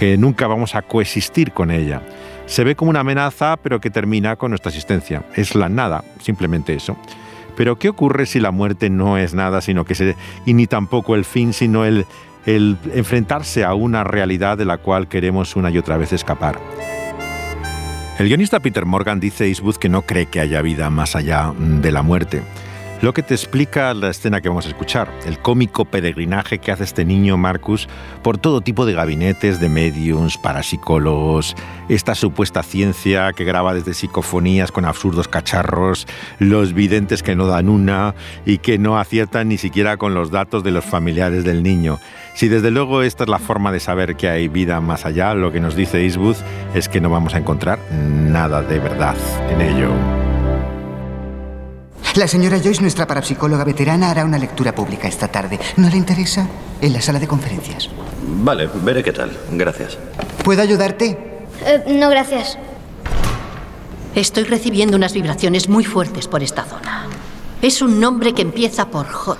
[0.00, 2.02] que nunca vamos a coexistir con ella
[2.48, 5.22] se ve como una amenaza, pero que termina con nuestra existencia.
[5.36, 6.96] Es la nada, simplemente eso.
[7.56, 11.14] Pero ¿qué ocurre si la muerte no es nada, sino que se, y ni tampoco
[11.14, 12.06] el fin, sino el,
[12.46, 16.58] enfrentarse a una realidad de la cual queremos una y otra vez escapar?
[18.18, 21.52] El guionista Peter Morgan dice a Eastwood que no cree que haya vida más allá
[21.58, 22.42] de la muerte.
[23.00, 26.82] Lo que te explica la escena que vamos a escuchar, el cómico peregrinaje que hace
[26.82, 27.88] este niño Marcus
[28.24, 31.54] por todo tipo de gabinetes de mediums, parapsicólogos,
[31.88, 36.08] esta supuesta ciencia que graba desde psicofonías con absurdos cacharros,
[36.40, 40.64] los videntes que no dan una y que no aciertan ni siquiera con los datos
[40.64, 42.00] de los familiares del niño.
[42.34, 45.52] Si desde luego esta es la forma de saber que hay vida más allá, lo
[45.52, 46.36] que nos dice Eastwood
[46.74, 49.16] es que no vamos a encontrar nada de verdad
[49.50, 50.27] en ello.
[52.14, 55.58] La señora Joyce, nuestra parapsicóloga veterana, hará una lectura pública esta tarde.
[55.76, 56.48] ¿No le interesa?
[56.80, 57.88] En la sala de conferencias.
[58.22, 59.36] Vale, veré qué tal.
[59.52, 59.98] Gracias.
[60.42, 61.40] ¿Puedo ayudarte?
[61.64, 62.58] Eh, no, gracias.
[64.14, 67.06] Estoy recibiendo unas vibraciones muy fuertes por esta zona.
[67.62, 69.38] Es un nombre que empieza por J.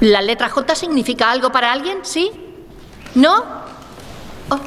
[0.00, 1.98] ¿La letra J significa algo para alguien?
[2.02, 2.30] ¿Sí?
[3.14, 3.44] ¿No?
[4.50, 4.58] Oh,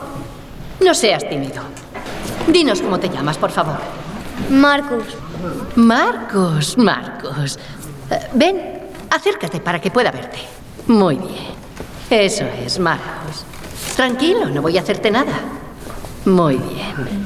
[0.84, 1.64] no seas tímido.
[2.48, 3.78] Dinos cómo te llamas, por favor.
[4.50, 5.06] Marcus.
[5.75, 7.58] Marcos, Marcos.
[8.10, 8.62] Eh, ven,
[9.10, 10.39] acércate para que pueda verte.
[10.88, 11.62] Muy bien.
[12.10, 13.45] Eso es, Marcos.
[13.95, 15.34] Tranquilo, no voy a hacerte nada.
[16.25, 17.25] Muy bien.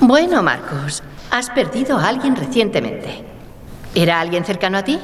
[0.00, 3.24] Bueno, Marcos, has perdido a alguien recientemente.
[3.94, 4.98] ¿Era alguien cercano a ti?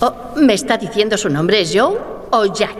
[0.00, 1.96] Oh, ¿Me está diciendo su nombre es Joe
[2.30, 2.76] o Jack?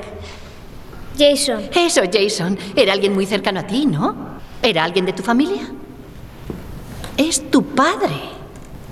[1.18, 1.68] Jason.
[1.72, 2.58] Eso, Jason.
[2.74, 4.34] Era alguien muy cercano a ti, ¿no?
[4.60, 5.62] ¿Era alguien de tu familia?
[7.16, 8.34] Es tu padre.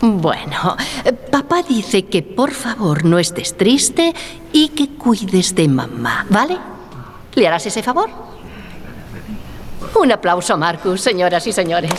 [0.05, 0.77] Bueno,
[1.31, 4.13] papá dice que por favor no estés triste
[4.53, 6.59] y que cuides de mamá, ¿vale?
[7.37, 8.11] ¿Le harás ese favor?
[9.95, 11.93] Un aplauso Marcus, señoras y señores.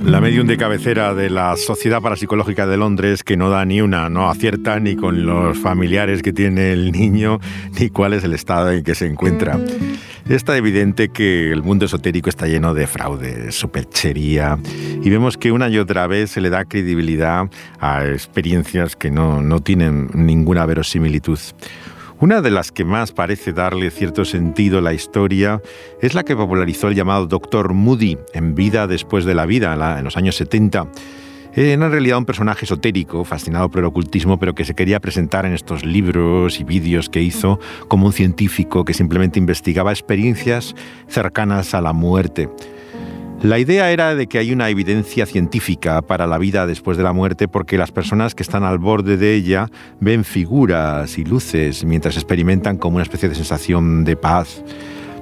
[0.00, 4.08] La medium de cabecera de la Sociedad Parapsicológica de Londres que no da ni una,
[4.08, 7.40] no acierta ni con los familiares que tiene el niño,
[7.80, 9.58] ni cuál es el estado en que se encuentra.
[10.28, 14.58] Está evidente que el mundo esotérico está lleno de fraude, superchería,
[15.02, 17.48] y vemos que una y otra vez se le da credibilidad
[17.80, 21.38] a experiencias que no, no tienen ninguna verosimilitud.
[22.20, 25.62] Una de las que más parece darle cierto sentido a la historia
[26.02, 30.04] es la que popularizó el llamado Doctor Moody en Vida después de la vida, en
[30.04, 30.88] los años 70.
[31.58, 35.44] Era en realidad un personaje esotérico, fascinado por el ocultismo, pero que se quería presentar
[35.44, 40.76] en estos libros y vídeos que hizo como un científico que simplemente investigaba experiencias
[41.08, 42.48] cercanas a la muerte.
[43.42, 47.12] La idea era de que hay una evidencia científica para la vida después de la
[47.12, 49.68] muerte porque las personas que están al borde de ella
[49.98, 54.62] ven figuras y luces mientras experimentan como una especie de sensación de paz.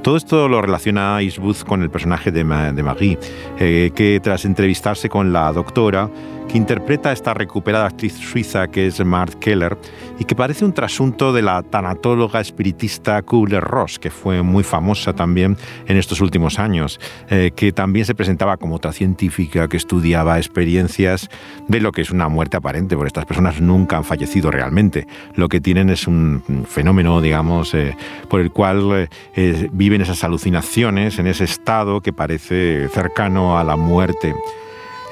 [0.07, 3.19] Todo esto lo relaciona Eastwood con el personaje de, Marie,
[3.59, 6.09] eh, que tras entrevistarse con la doctora,
[6.49, 9.77] que interpreta a esta recuperada actriz suiza que es Mart Keller,
[10.19, 15.57] y que parece un trasunto de la tanatóloga espiritista Kubler-Ross, que fue muy famosa también
[15.87, 16.99] en estos últimos años,
[17.29, 21.29] eh, que también se presentaba como otra científica que estudiaba experiencias
[21.69, 25.07] de lo que es una muerte aparente, porque estas personas nunca han fallecido realmente.
[25.35, 27.97] Lo que tienen es un fenómeno, digamos, eh,
[28.29, 33.77] por el cual eh, viven esas alucinaciones en ese estado que parece cercano a la
[33.77, 34.35] muerte.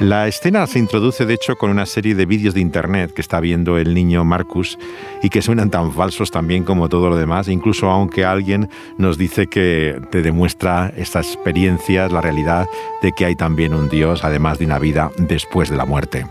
[0.01, 3.39] La escena se introduce, de hecho, con una serie de vídeos de internet que está
[3.39, 4.77] viendo el niño Marcus
[5.23, 8.69] y que suenan tan falsos también como todo lo demás, incluso aunque alguien
[8.99, 12.67] nos dice que te demuestra estas experiencias, la realidad
[13.03, 16.27] de que hay también un Dios, además de una vida después de la muerte.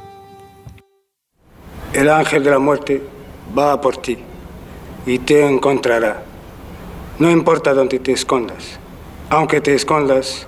[1.94, 3.02] El ángel de la muerte
[3.58, 4.18] va por ti
[5.06, 6.22] y te encontrará.
[7.18, 8.78] No importa dónde te escondas,
[9.30, 10.48] aunque te escondas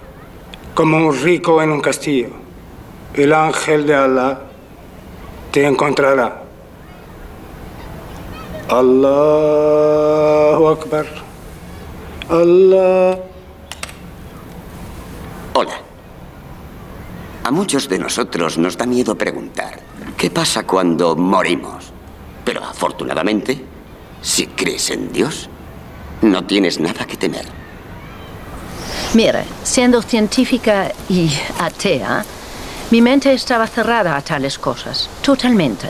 [0.74, 2.45] como un rico en un castillo
[3.16, 4.40] el ángel de Allah
[5.52, 6.44] te encontrará.
[8.68, 11.06] Allahu Akbar.
[12.30, 13.18] Allah.
[15.54, 15.76] Hola.
[17.44, 19.80] A muchos de nosotros nos da miedo preguntar,
[20.18, 21.94] ¿qué pasa cuando morimos?
[22.44, 23.64] Pero afortunadamente,
[24.22, 25.50] si crees en Dios,
[26.22, 27.46] no tienes nada que temer.
[29.14, 32.26] Mire, siendo científica y atea,
[32.92, 35.90] mi mente estaba cerrada a tales cosas, totalmente.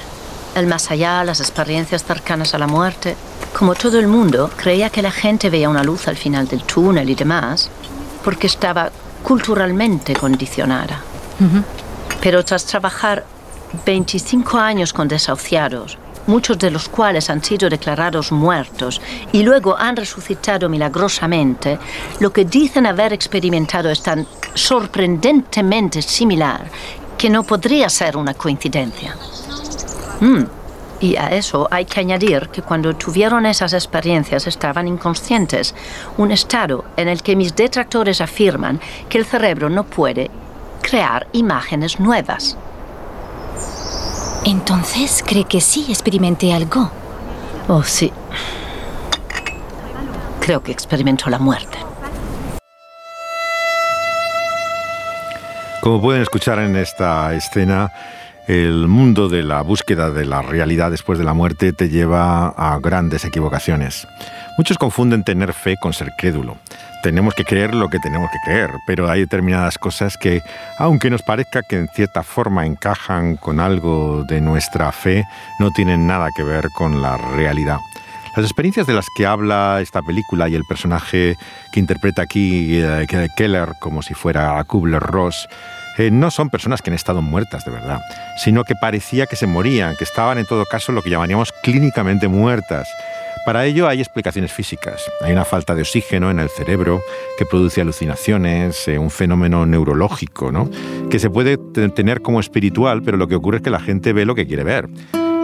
[0.55, 3.17] El más allá, las experiencias cercanas a la muerte.
[3.57, 7.09] Como todo el mundo, creía que la gente veía una luz al final del túnel
[7.09, 7.69] y demás,
[8.23, 8.89] porque estaba
[9.21, 11.01] culturalmente condicionada.
[12.21, 13.25] Pero tras trabajar
[13.85, 19.01] 25 años con desahuciados, muchos de los cuales han sido declarados muertos
[19.33, 21.77] y luego han resucitado milagrosamente,
[22.21, 24.25] lo que dicen haber experimentado es tan
[24.55, 26.65] sorprendentemente similar
[27.17, 29.15] que no podría ser una coincidencia.
[30.19, 30.43] Mm,
[31.01, 35.75] Y a eso hay que añadir que cuando tuvieron esas experiencias estaban inconscientes,
[36.17, 38.79] un estado en el que mis detractores afirman
[39.09, 40.31] que el cerebro no puede
[40.81, 42.57] crear imágenes nuevas.
[44.45, 46.89] Entonces, ¿cree que sí experimenté algo?
[47.67, 48.11] Oh, sí.
[50.39, 51.77] Creo que experimentó la muerte.
[55.85, 57.91] Como pueden escuchar en esta escena,
[58.47, 62.79] el mundo de la búsqueda de la realidad después de la muerte te lleva a
[62.79, 64.07] grandes equivocaciones.
[64.57, 66.57] Muchos confunden tener fe con ser crédulo.
[67.03, 70.41] Tenemos que creer lo que tenemos que creer, pero hay determinadas cosas que,
[70.79, 75.23] aunque nos parezca que en cierta forma encajan con algo de nuestra fe,
[75.59, 77.77] no tienen nada que ver con la realidad.
[78.35, 81.37] Las experiencias de las que habla esta película y el personaje
[81.71, 83.07] que interpreta aquí eh,
[83.37, 85.47] Keller como si fuera Kubler-Ross
[85.97, 88.01] eh, no son personas que han estado muertas de verdad,
[88.43, 92.27] sino que parecía que se morían, que estaban en todo caso lo que llamaríamos clínicamente
[92.27, 92.87] muertas.
[93.45, 95.03] Para ello hay explicaciones físicas.
[95.21, 97.01] Hay una falta de oxígeno en el cerebro
[97.37, 100.67] que produce alucinaciones, eh, un fenómeno neurológico, ¿no?
[101.11, 104.13] que se puede te- tener como espiritual, pero lo que ocurre es que la gente
[104.13, 104.87] ve lo que quiere ver.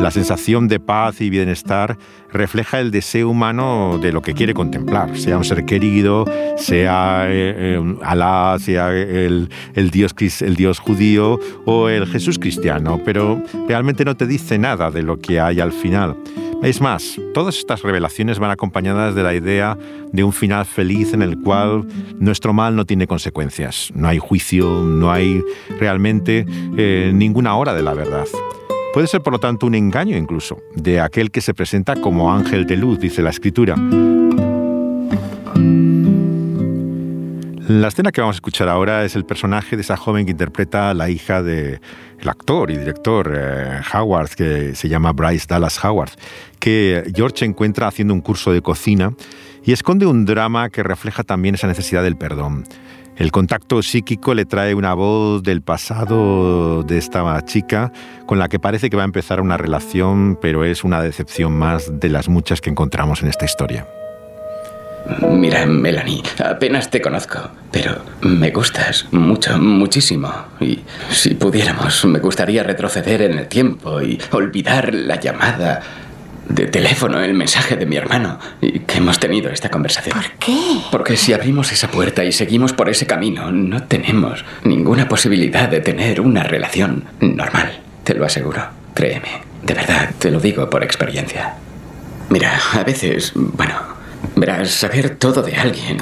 [0.01, 1.95] La sensación de paz y bienestar
[2.33, 6.25] refleja el deseo humano de lo que quiere contemplar, sea un ser querido,
[6.57, 9.47] sea eh, eh, Alá, sea el,
[9.91, 15.19] dios, el judío o el Jesús cristiano, pero realmente no te dice nada de lo
[15.19, 16.17] que hay al final.
[16.63, 19.77] Es más, todas estas revelaciones van acompañadas de la idea
[20.11, 21.85] de un final feliz en el cual
[22.17, 25.43] nuestro mal no tiene consecuencias, no hay juicio, no hay
[25.79, 28.25] realmente eh, ninguna hora de la verdad.
[28.93, 32.65] Puede ser, por lo tanto, un engaño incluso de aquel que se presenta como ángel
[32.65, 33.75] de luz, dice la escritura.
[37.69, 40.89] La escena que vamos a escuchar ahora es el personaje de esa joven que interpreta
[40.89, 41.79] a la hija del
[42.25, 46.11] actor y director eh, Howard, que se llama Bryce Dallas Howard,
[46.59, 49.13] que George encuentra haciendo un curso de cocina
[49.63, 52.65] y esconde un drama que refleja también esa necesidad del perdón.
[53.18, 57.91] El contacto psíquico le trae una voz del pasado de esta chica
[58.26, 61.99] con la que parece que va a empezar una relación, pero es una decepción más
[61.99, 63.88] de las muchas que encontramos en esta historia.
[65.30, 67.39] Mira, Melanie, apenas te conozco,
[67.72, 70.32] pero me gustas mucho, muchísimo.
[70.59, 75.82] Y si pudiéramos, me gustaría retroceder en el tiempo y olvidar la llamada
[76.47, 80.17] de teléfono, el mensaje de mi hermano, y que hemos tenido esta conversación.
[80.17, 80.81] ¿Por qué?
[80.91, 85.81] Porque si abrimos esa puerta y seguimos por ese camino, no tenemos ninguna posibilidad de
[85.81, 87.79] tener una relación normal.
[88.03, 88.63] Te lo aseguro.
[88.93, 89.41] Créeme.
[89.63, 91.55] De verdad, te lo digo por experiencia.
[92.29, 93.75] Mira, a veces, bueno,
[94.35, 95.97] verás, saber todo de alguien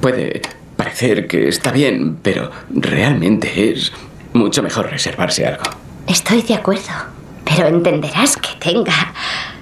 [0.00, 0.42] puede
[0.76, 3.92] parecer que está bien, pero realmente es
[4.32, 5.64] mucho mejor reservarse algo.
[6.06, 6.92] Estoy de acuerdo,
[7.54, 9.12] pero entenderás que tenga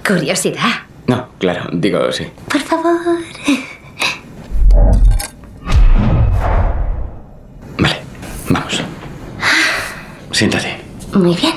[0.05, 0.83] Curiosidad.
[1.07, 2.27] No, claro, digo sí.
[2.49, 2.93] Por favor.
[8.49, 8.83] Vamos.
[10.31, 10.77] Siéntate.
[11.13, 11.53] Muy bien.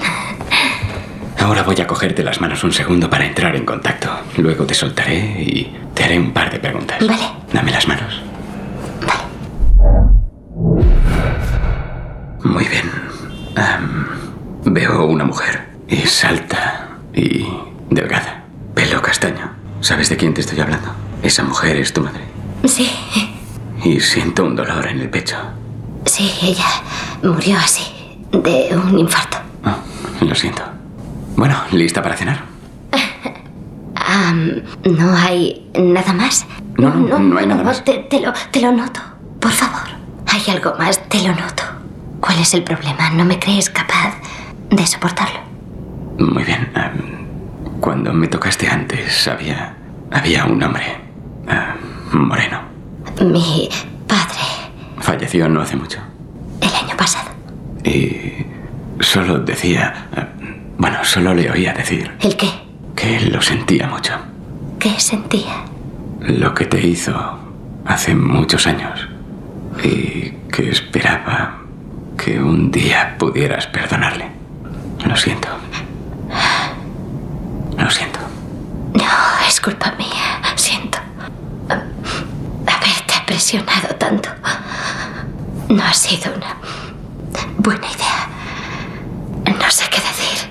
[1.41, 4.09] Ahora voy a cogerte las manos un segundo para entrar en contacto.
[4.37, 6.99] Luego te soltaré y te haré un par de preguntas.
[7.01, 7.28] Vale.
[7.53, 8.22] Dame las manos.
[12.45, 12.91] Muy bien.
[14.64, 15.66] Veo una mujer.
[15.89, 17.47] Es alta y
[17.91, 18.45] delgada.
[18.74, 19.51] Pelo castaño.
[19.80, 20.89] ¿Sabes de quién te estoy hablando?
[21.22, 22.24] Esa mujer es tu madre.
[22.64, 22.91] Sí,
[23.84, 25.37] Y siento un dolor en el pecho.
[26.07, 26.66] sí, ella
[27.22, 27.84] murió así,
[28.32, 29.39] de un infarto.
[30.20, 30.62] Lo siento.
[31.37, 32.41] Bueno, ¿lista para cenar?
[34.84, 36.47] ¿No hay nada más?
[36.78, 37.84] No, no, no hay nada más.
[37.84, 39.01] Te, te lo, te lo noto,
[39.41, 39.82] por favor.
[40.26, 41.62] Hay algo más, te lo noto.
[42.20, 43.11] ¿Cuál es el problema?
[43.11, 44.14] ¿No me crees capaz
[44.70, 45.41] de soportarlo?
[46.19, 46.69] Muy bien.
[46.75, 49.75] am, cuando me tocaste antes, había.
[50.11, 50.85] había un hombre.
[51.49, 51.75] ah,
[52.12, 52.61] moreno.
[53.21, 53.69] Mi
[54.07, 54.41] padre,
[55.01, 55.99] Falleció no hace mucho.
[56.61, 57.31] el año pasado.
[57.85, 58.45] Y.
[59.01, 60.09] solo decía.
[60.17, 60.29] ah,
[60.79, 62.51] bueno, solo le oía decir ¿El qué?
[62.95, 64.12] que él lo sentía mucho.
[64.79, 65.64] ¿Qué sentía?
[66.21, 67.14] Lo que te hizo
[67.87, 69.09] hace muchos años.
[69.83, 71.59] Y que esperaba
[72.17, 74.27] que un día pudieras perdonarle.
[75.07, 75.49] Lo siento.
[77.77, 78.18] Lo siento.
[78.95, 79.05] No,
[79.49, 80.43] es culpa mía.
[80.57, 80.99] Siento
[81.68, 84.29] haberte presionado tanto.
[85.68, 86.57] No ha sido una
[87.59, 88.29] buena idea.
[89.59, 90.51] No sé qué decir.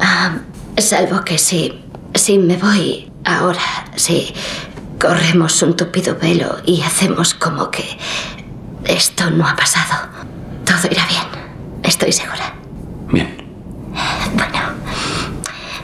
[0.00, 0.38] Ah,
[0.78, 1.84] salvo que si,
[2.14, 3.60] si me voy ahora,
[3.96, 4.32] si
[5.00, 7.98] corremos un tupido velo y hacemos como que
[8.84, 10.08] esto no ha pasado,
[10.64, 11.24] todo irá bien.
[11.82, 12.54] Estoy segura.
[13.08, 13.36] Bien.
[14.34, 14.58] Bueno,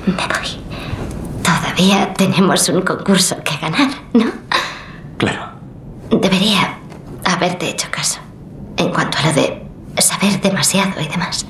[0.07, 1.43] me voy.
[1.43, 4.27] Todavía tenemos un concurso que ganar, ¿no?
[5.19, 5.53] Claro.
[6.11, 6.79] Debería
[7.25, 8.21] haberte hecho caso.
[8.77, 9.63] En cuanto a lo de
[9.99, 11.47] saber demasiado y demás.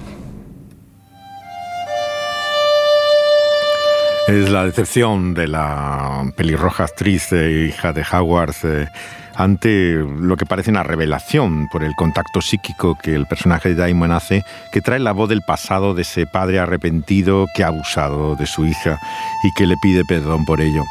[4.29, 8.89] Es la decepción de la pelirroja actriz e hija de Howard eh,
[9.35, 14.13] ante lo que parece una revelación por el contacto psíquico que el personaje de Diamond
[14.13, 18.47] hace, que trae la voz del pasado de ese padre arrepentido que ha abusado de
[18.47, 18.99] su hija
[19.45, 20.83] y que le pide perdón por ello.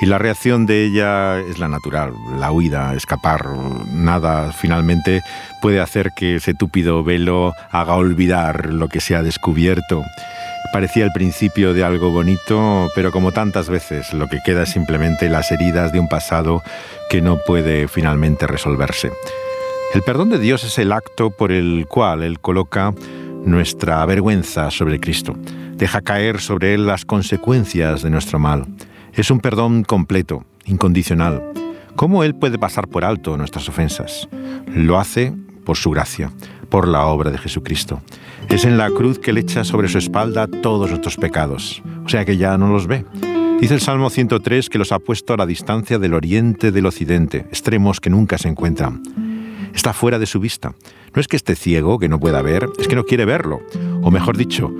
[0.00, 3.44] Y la reacción de ella es la natural, la huida, escapar.
[3.92, 5.22] Nada finalmente
[5.60, 10.04] puede hacer que ese túpido velo haga olvidar lo que se ha descubierto.
[10.72, 15.30] Parecía el principio de algo bonito, pero como tantas veces lo que queda es simplemente
[15.30, 16.62] las heridas de un pasado
[17.08, 19.10] que no puede finalmente resolverse.
[19.94, 22.92] El perdón de Dios es el acto por el cual Él coloca
[23.44, 25.34] nuestra vergüenza sobre Cristo,
[25.74, 28.66] deja caer sobre Él las consecuencias de nuestro mal.
[29.14, 31.42] Es un perdón completo, incondicional.
[31.96, 34.28] ¿Cómo Él puede pasar por alto nuestras ofensas?
[34.66, 35.32] Lo hace
[35.64, 36.30] por su gracia,
[36.68, 38.00] por la obra de Jesucristo.
[38.48, 42.24] Es en la cruz que Él echa sobre su espalda todos nuestros pecados, o sea
[42.24, 43.04] que ya no los ve.
[43.60, 47.38] Dice el Salmo 103 que los ha puesto a la distancia del oriente del occidente,
[47.48, 49.02] extremos que nunca se encuentran.
[49.74, 50.74] Está fuera de su vista.
[51.14, 53.60] No es que esté ciego, que no pueda ver, es que no quiere verlo.
[54.02, 54.72] O mejor dicho,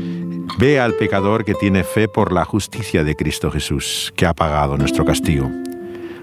[0.58, 4.76] ve al pecador que tiene fe por la justicia de Cristo Jesús, que ha pagado
[4.76, 5.50] nuestro castigo.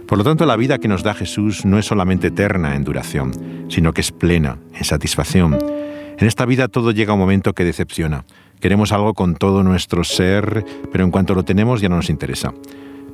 [0.08, 3.32] Por lo tanto, la vida que nos da Jesús no es solamente eterna en duración,
[3.70, 5.58] sino que es plena en satisfacción.
[6.18, 8.24] En esta vida todo llega a un momento que decepciona.
[8.60, 12.53] Queremos algo con todo nuestro ser, pero en cuanto lo tenemos ya no nos interesa.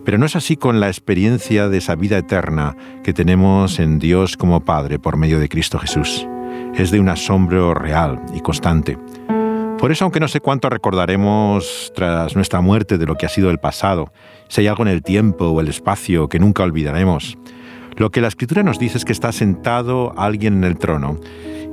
[0.04, 4.36] Pero no es así con la experiencia de esa vida eterna que tenemos en Dios
[4.36, 6.28] como Padre por medio de Cristo Jesús.
[6.76, 8.98] Es de un asombro real y constante.
[9.82, 13.50] Por eso, aunque no sé cuánto recordaremos tras nuestra muerte de lo que ha sido
[13.50, 14.14] el pasado,
[14.48, 17.36] si hay algo en el tiempo o el espacio que nunca olvidaremos,
[17.98, 21.20] lo que la Escritura nos dice es que está sentado alguien en el trono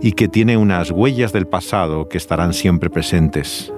[0.00, 3.70] y que tiene unas huellas del pasado que estarán siempre presentes.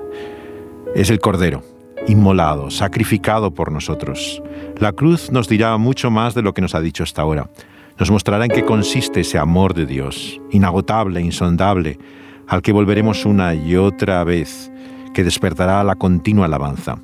[0.94, 1.64] Es el Cordero,
[2.06, 4.40] inmolado, sacrificado por nosotros.
[4.78, 7.50] La cruz nos dirá mucho más de lo que nos ha dicho hasta ahora.
[7.98, 11.98] Nos mostrará en qué consiste ese amor de Dios, inagotable, insondable,
[12.50, 14.72] al que volveremos una y otra vez,
[15.14, 16.98] que despertará la continua alabanza.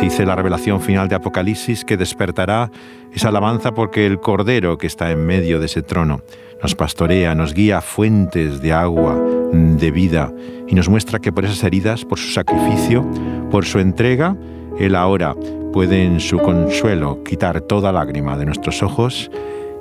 [0.00, 2.70] Dice la revelación final de Apocalipsis que despertará
[3.12, 6.22] esa alabanza porque el Cordero que está en medio de ese trono
[6.62, 9.14] nos pastorea, nos guía fuentes de agua,
[9.52, 10.32] de vida,
[10.66, 13.06] y nos muestra que por esas heridas, por su sacrificio,
[13.50, 14.36] por su entrega,
[14.78, 15.36] Él ahora
[15.72, 19.30] puede en su consuelo quitar toda lágrima de nuestros ojos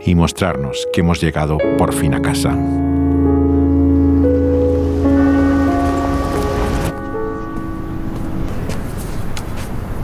[0.06, 2.56] y mostrarnos que hemos llegado por fin a casa.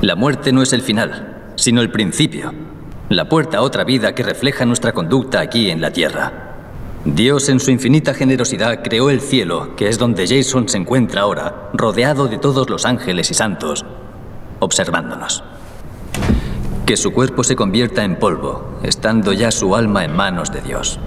[0.03, 2.53] La muerte no es el final, sino el principio.
[3.07, 6.57] La puerta a otra vida que refleja nuestra conducta aquí en la tierra.
[7.05, 11.69] Dios en su infinita generosidad creó el cielo, que es donde Jason se encuentra ahora,
[11.71, 13.85] rodeado de todos los ángeles y santos,
[14.59, 15.41] observándonos.
[16.85, 20.99] Que su cuerpo se convierta en polvo, estando ya su alma en manos de Dios.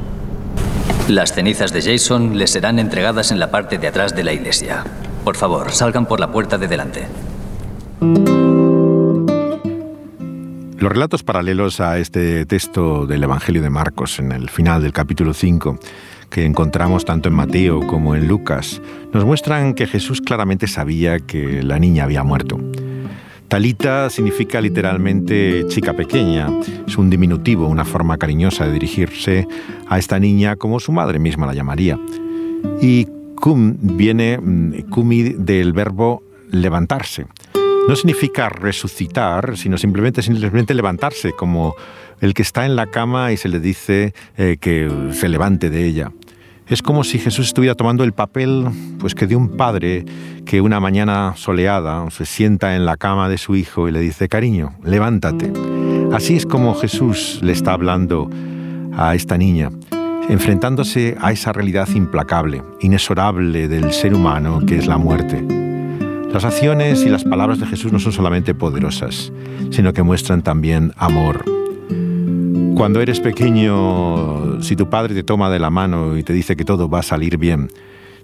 [1.10, 4.84] Las cenizas de Jason le serán entregadas en la parte de atrás de la iglesia.
[5.22, 7.06] Por favor, salgan por la puerta de delante.
[10.86, 15.34] Los relatos paralelos a este texto del Evangelio de Marcos en el final del capítulo
[15.34, 15.80] 5,
[16.30, 18.80] que encontramos tanto en Mateo como en Lucas,
[19.12, 22.60] nos muestran que Jesús claramente sabía que la niña había muerto.
[23.48, 26.50] Talita significa literalmente chica pequeña,
[26.86, 29.48] es un diminutivo, una forma cariñosa de dirigirse
[29.88, 31.98] a esta niña como su madre misma la llamaría.
[32.80, 36.22] Y cum viene mm, cumi del verbo
[36.52, 37.26] levantarse
[37.88, 41.74] no significa resucitar, sino simplemente, simplemente levantarse, como
[42.20, 45.84] el que está en la cama y se le dice eh, que se levante de
[45.84, 46.12] ella.
[46.68, 48.66] Es como si Jesús estuviera tomando el papel
[48.98, 50.04] pues que de un padre
[50.44, 54.28] que una mañana soleada se sienta en la cama de su hijo y le dice,
[54.28, 55.52] cariño, levántate.
[56.12, 58.28] Así es como Jesús le está hablando
[58.96, 59.70] a esta niña,
[60.28, 65.65] enfrentándose a esa realidad implacable, inexorable del ser humano que es la muerte.
[66.36, 69.32] Las acciones y las palabras de Jesús no son solamente poderosas,
[69.70, 71.42] sino que muestran también amor.
[72.76, 76.66] Cuando eres pequeño, si tu padre te toma de la mano y te dice que
[76.66, 77.70] todo va a salir bien,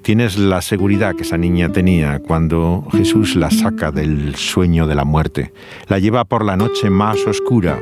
[0.02, 5.06] tienes la seguridad que esa niña tenía cuando Jesús la saca del sueño de la
[5.06, 5.54] muerte,
[5.88, 7.80] la lleva por la noche más oscura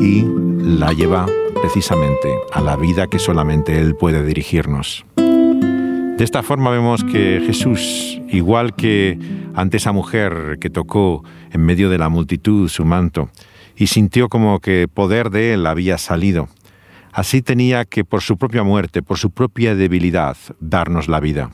[0.00, 0.24] y
[0.62, 1.26] la lleva
[1.60, 5.04] precisamente a la vida que solamente Él puede dirigirnos.
[6.16, 9.18] De esta forma vemos que Jesús, igual que
[9.54, 13.28] ante esa mujer que tocó en medio de la multitud su manto
[13.76, 16.48] y sintió como que poder de él había salido,
[17.12, 21.50] así tenía que por su propia muerte, por su propia debilidad, darnos la vida.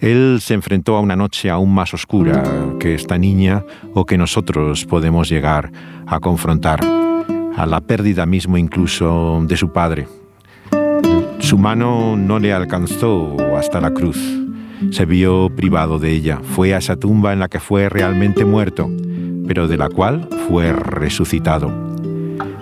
[0.00, 2.42] Él se enfrentó a una noche aún más oscura
[2.80, 5.70] que esta niña o que nosotros podemos llegar
[6.06, 10.08] a confrontar, a la pérdida mismo incluso de su padre,
[11.52, 14.16] su mano no le alcanzó hasta la cruz.
[14.90, 16.40] Se vio privado de ella.
[16.42, 18.90] Fue a esa tumba en la que fue realmente muerto,
[19.46, 21.70] pero de la cual fue resucitado.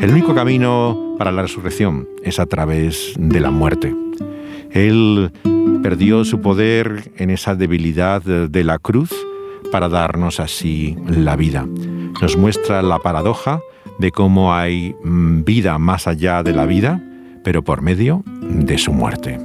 [0.01, 3.95] El único camino para la resurrección es a través de la muerte.
[4.73, 5.31] Él
[5.85, 9.15] perdió su poder en esa debilidad de la cruz
[9.71, 11.65] para darnos así la vida.
[12.21, 13.61] Nos muestra la paradoja
[14.01, 17.01] de cómo hay mm, vida más allá de la vida
[17.43, 19.39] pero por medio de su muerte.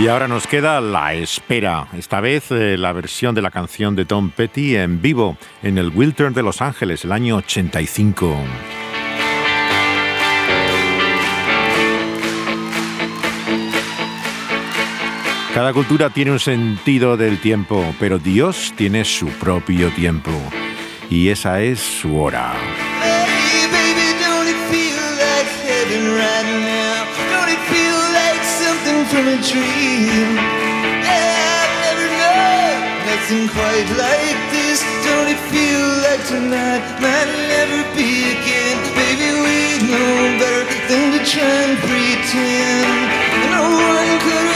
[0.00, 4.06] Y ahora nos queda La Espera, esta vez eh, la versión de la canción de
[4.06, 8.34] Tom Petty en vivo en el Wiltern de Los Ángeles, el año 85.
[15.54, 20.30] Cada cultura tiene un sentido del tiempo, pero Dios tiene su propio tiempo.
[21.10, 22.54] Y esa es su hora.
[41.32, 43.12] Try and pretend.
[43.52, 44.51] No one could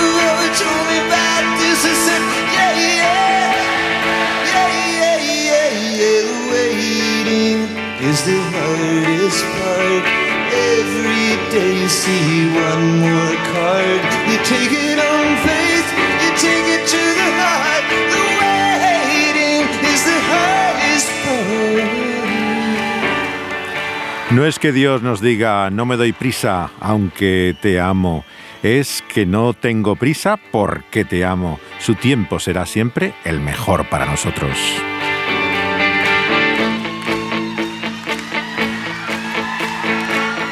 [24.31, 28.25] No es que Dios nos diga, no me doy prisa, aunque te amo.
[28.63, 31.61] Es que no tengo prisa porque te amo.
[31.79, 34.57] Su tiempo será siempre el mejor para nosotros.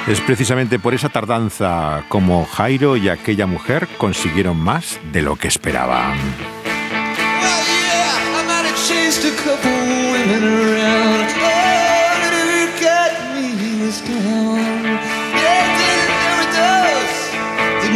[0.07, 5.49] Es precisamente por esa tardanza como Jairo y aquella mujer consiguieron más de lo que
[5.49, 6.19] esperaban.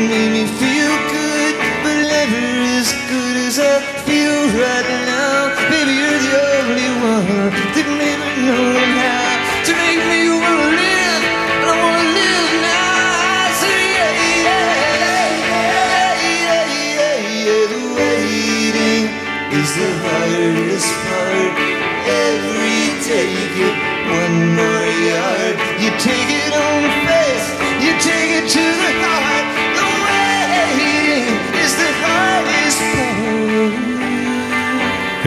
[0.08, 0.67] made me feel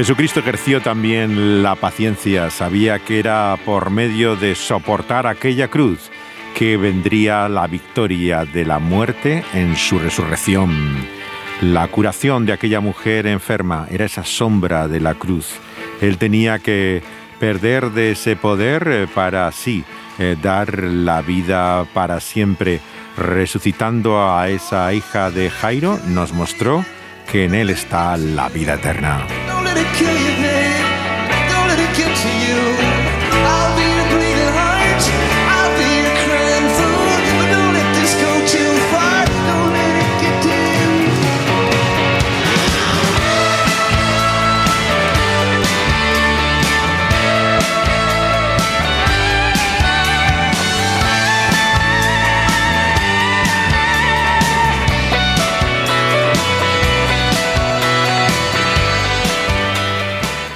[0.01, 6.09] Jesucristo ejerció también la paciencia, sabía que era por medio de soportar aquella cruz
[6.55, 11.05] que vendría la victoria de la muerte en su resurrección.
[11.61, 15.51] La curación de aquella mujer enferma era esa sombra de la cruz.
[16.01, 17.03] Él tenía que
[17.39, 19.83] perder de ese poder eh, para así
[20.17, 22.79] eh, dar la vida para siempre.
[23.17, 26.83] Resucitando a esa hija de Jairo, nos mostró
[27.31, 29.27] que en él está la vida eterna.
[29.73, 30.30] Don't let it kill you,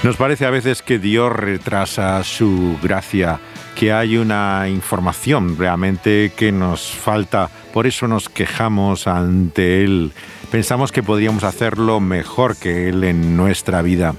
[0.05, 3.39] Nos parece a veces que Dios retrasa su gracia,
[3.73, 10.11] que hay una información realmente que nos falta, por eso nos quejamos ante Él.
[10.51, 14.13] Pensamos que podríamos hacerlo mejor que Él en nuestra vida.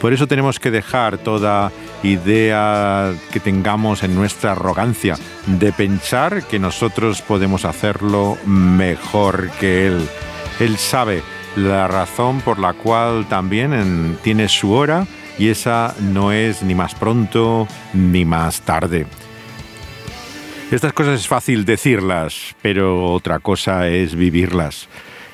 [0.00, 1.70] Por eso tenemos que dejar toda
[2.02, 5.14] idea que tengamos en nuestra arrogancia
[5.46, 10.08] de pensar que nosotros podemos hacerlo mejor que Él.
[10.58, 11.22] Él sabe
[11.54, 15.06] la razón por la cual también en- tiene su hora
[15.40, 19.06] y esa no es ni más pronto ni más tarde.
[20.70, 24.86] Estas cosas es fácil decirlas, pero otra cosa es vivirlas.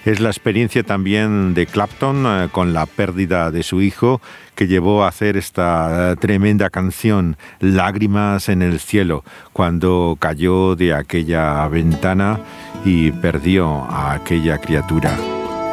[0.05, 4.21] Es la experiencia también de Clapton eh, con la pérdida de su hijo
[4.55, 11.67] que llevó a hacer esta tremenda canción, Lágrimas en el cielo, cuando cayó de aquella
[11.67, 12.39] ventana
[12.85, 15.19] y perdió a aquella criatura.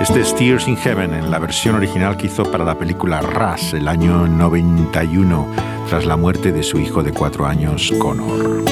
[0.02, 3.74] Este es Tears in Heaven en la versión original que hizo para la película Ras
[3.74, 5.48] el año 91,
[5.88, 8.64] tras la muerte de su hijo de cuatro años, Connor.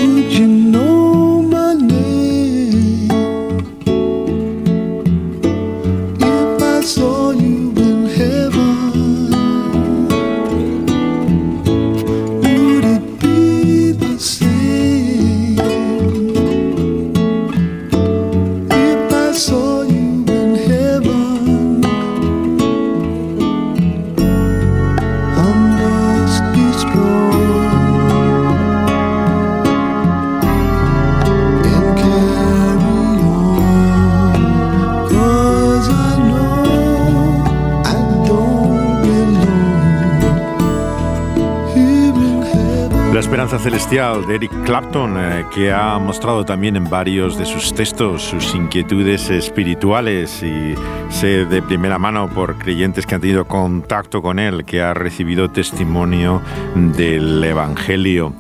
[43.91, 49.29] De Eric Clapton, eh, que ha mostrado también en varios de sus textos sus inquietudes
[49.29, 50.75] espirituales y
[51.09, 55.51] sé de primera mano por creyentes que han tenido contacto con él, que ha recibido
[55.51, 56.41] testimonio
[56.73, 58.33] del Evangelio.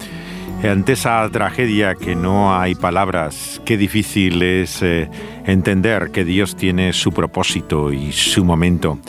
[0.63, 5.09] Ante esa tragedia que no hay palabras, qué difícil es eh,
[5.45, 8.99] entender que Dios tiene su propósito y su momento.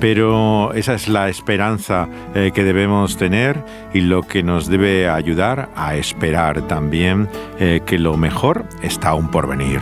[0.00, 5.68] Pero esa es la esperanza eh, que debemos tener y lo que nos debe ayudar
[5.74, 7.28] a esperar también
[7.58, 9.80] eh, que lo mejor está aún por venir.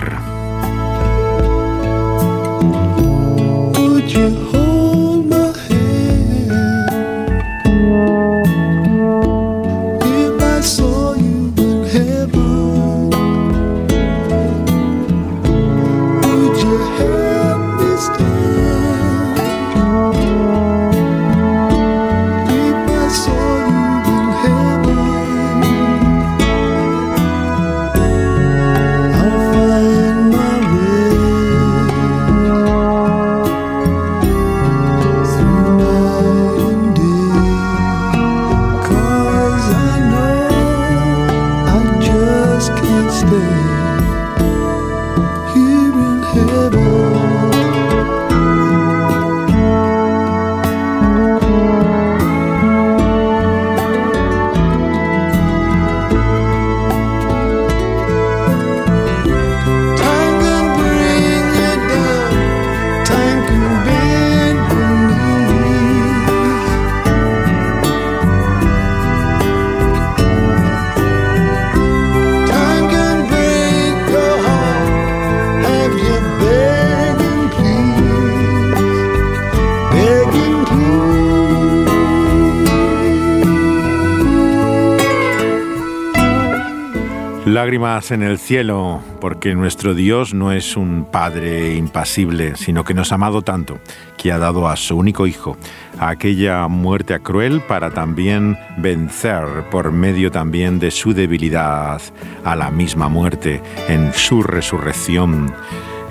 [87.67, 93.11] Lágrimas en el cielo, porque nuestro Dios no es un Padre impasible, sino que nos
[93.11, 93.81] ha amado tanto,
[94.17, 95.57] que ha dado a su único Hijo
[95.99, 102.01] aquella muerte cruel para también vencer por medio también de su debilidad
[102.45, 105.53] a la misma muerte en su resurrección.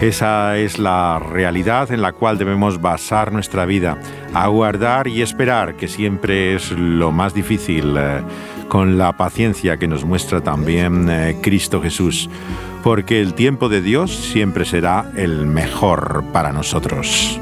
[0.02, 3.98] Esa es la realidad en la cual debemos basar nuestra vida,
[4.34, 7.98] aguardar y esperar, que siempre es lo más difícil.
[8.76, 12.30] Con la paciencia que nos muestra también eh, Cristo Jesús,
[12.84, 17.40] porque el tiempo de Dios siempre será el mejor para nosotros.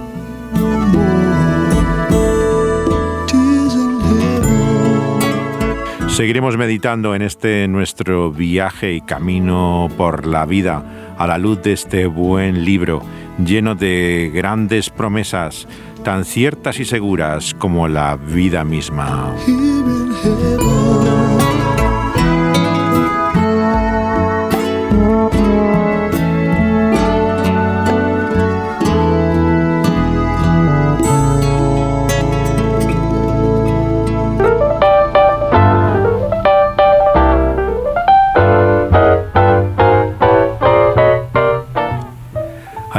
[6.07, 11.73] Seguiremos meditando en este nuestro viaje y camino por la vida a la luz de
[11.73, 13.01] este buen libro
[13.43, 15.67] lleno de grandes promesas
[16.03, 19.33] tan ciertas y seguras como la vida misma.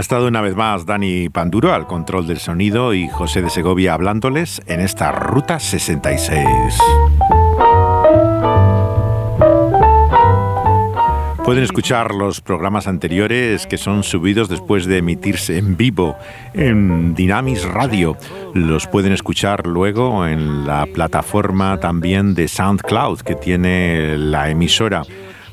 [0.04, 4.60] Estado una vez más Dani Panduro al control del sonido y José de Segovia hablándoles
[4.66, 6.78] en esta Ruta 66.
[11.42, 16.16] Pueden escuchar los programas anteriores que son subidos después de emitirse en vivo
[16.52, 18.18] en Dynamis Radio.
[18.52, 25.02] Los pueden escuchar luego en la plataforma también de SoundCloud que tiene la emisora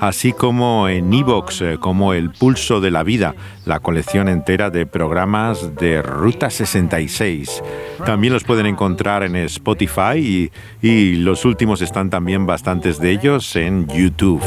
[0.02, 3.36] así como en Evox, eh, como El Pulso de la Vida,
[3.66, 7.64] la colección entera de programas de Ruta 66.
[8.04, 13.56] También los pueden encontrar en Spotify y, y los últimos están también bastantes de ellos
[13.56, 14.42] en YouTube.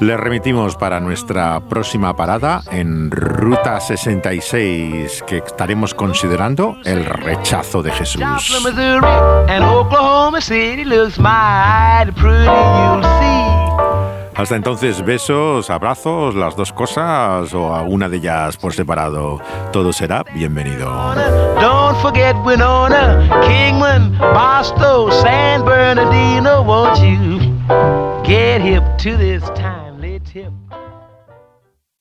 [0.00, 7.90] Les remitimos para nuestra próxima parada en Ruta 66, que estaremos considerando el rechazo de
[7.92, 8.22] Jesús.
[14.36, 19.40] Hasta entonces, besos, abrazos, las dos cosas o alguna de ellas por separado.
[19.72, 20.86] Todo será bienvenido.
[21.58, 29.75] Don't forget Winona, Kingman, Barstow, San Bernardino, won't you get hip to this tip?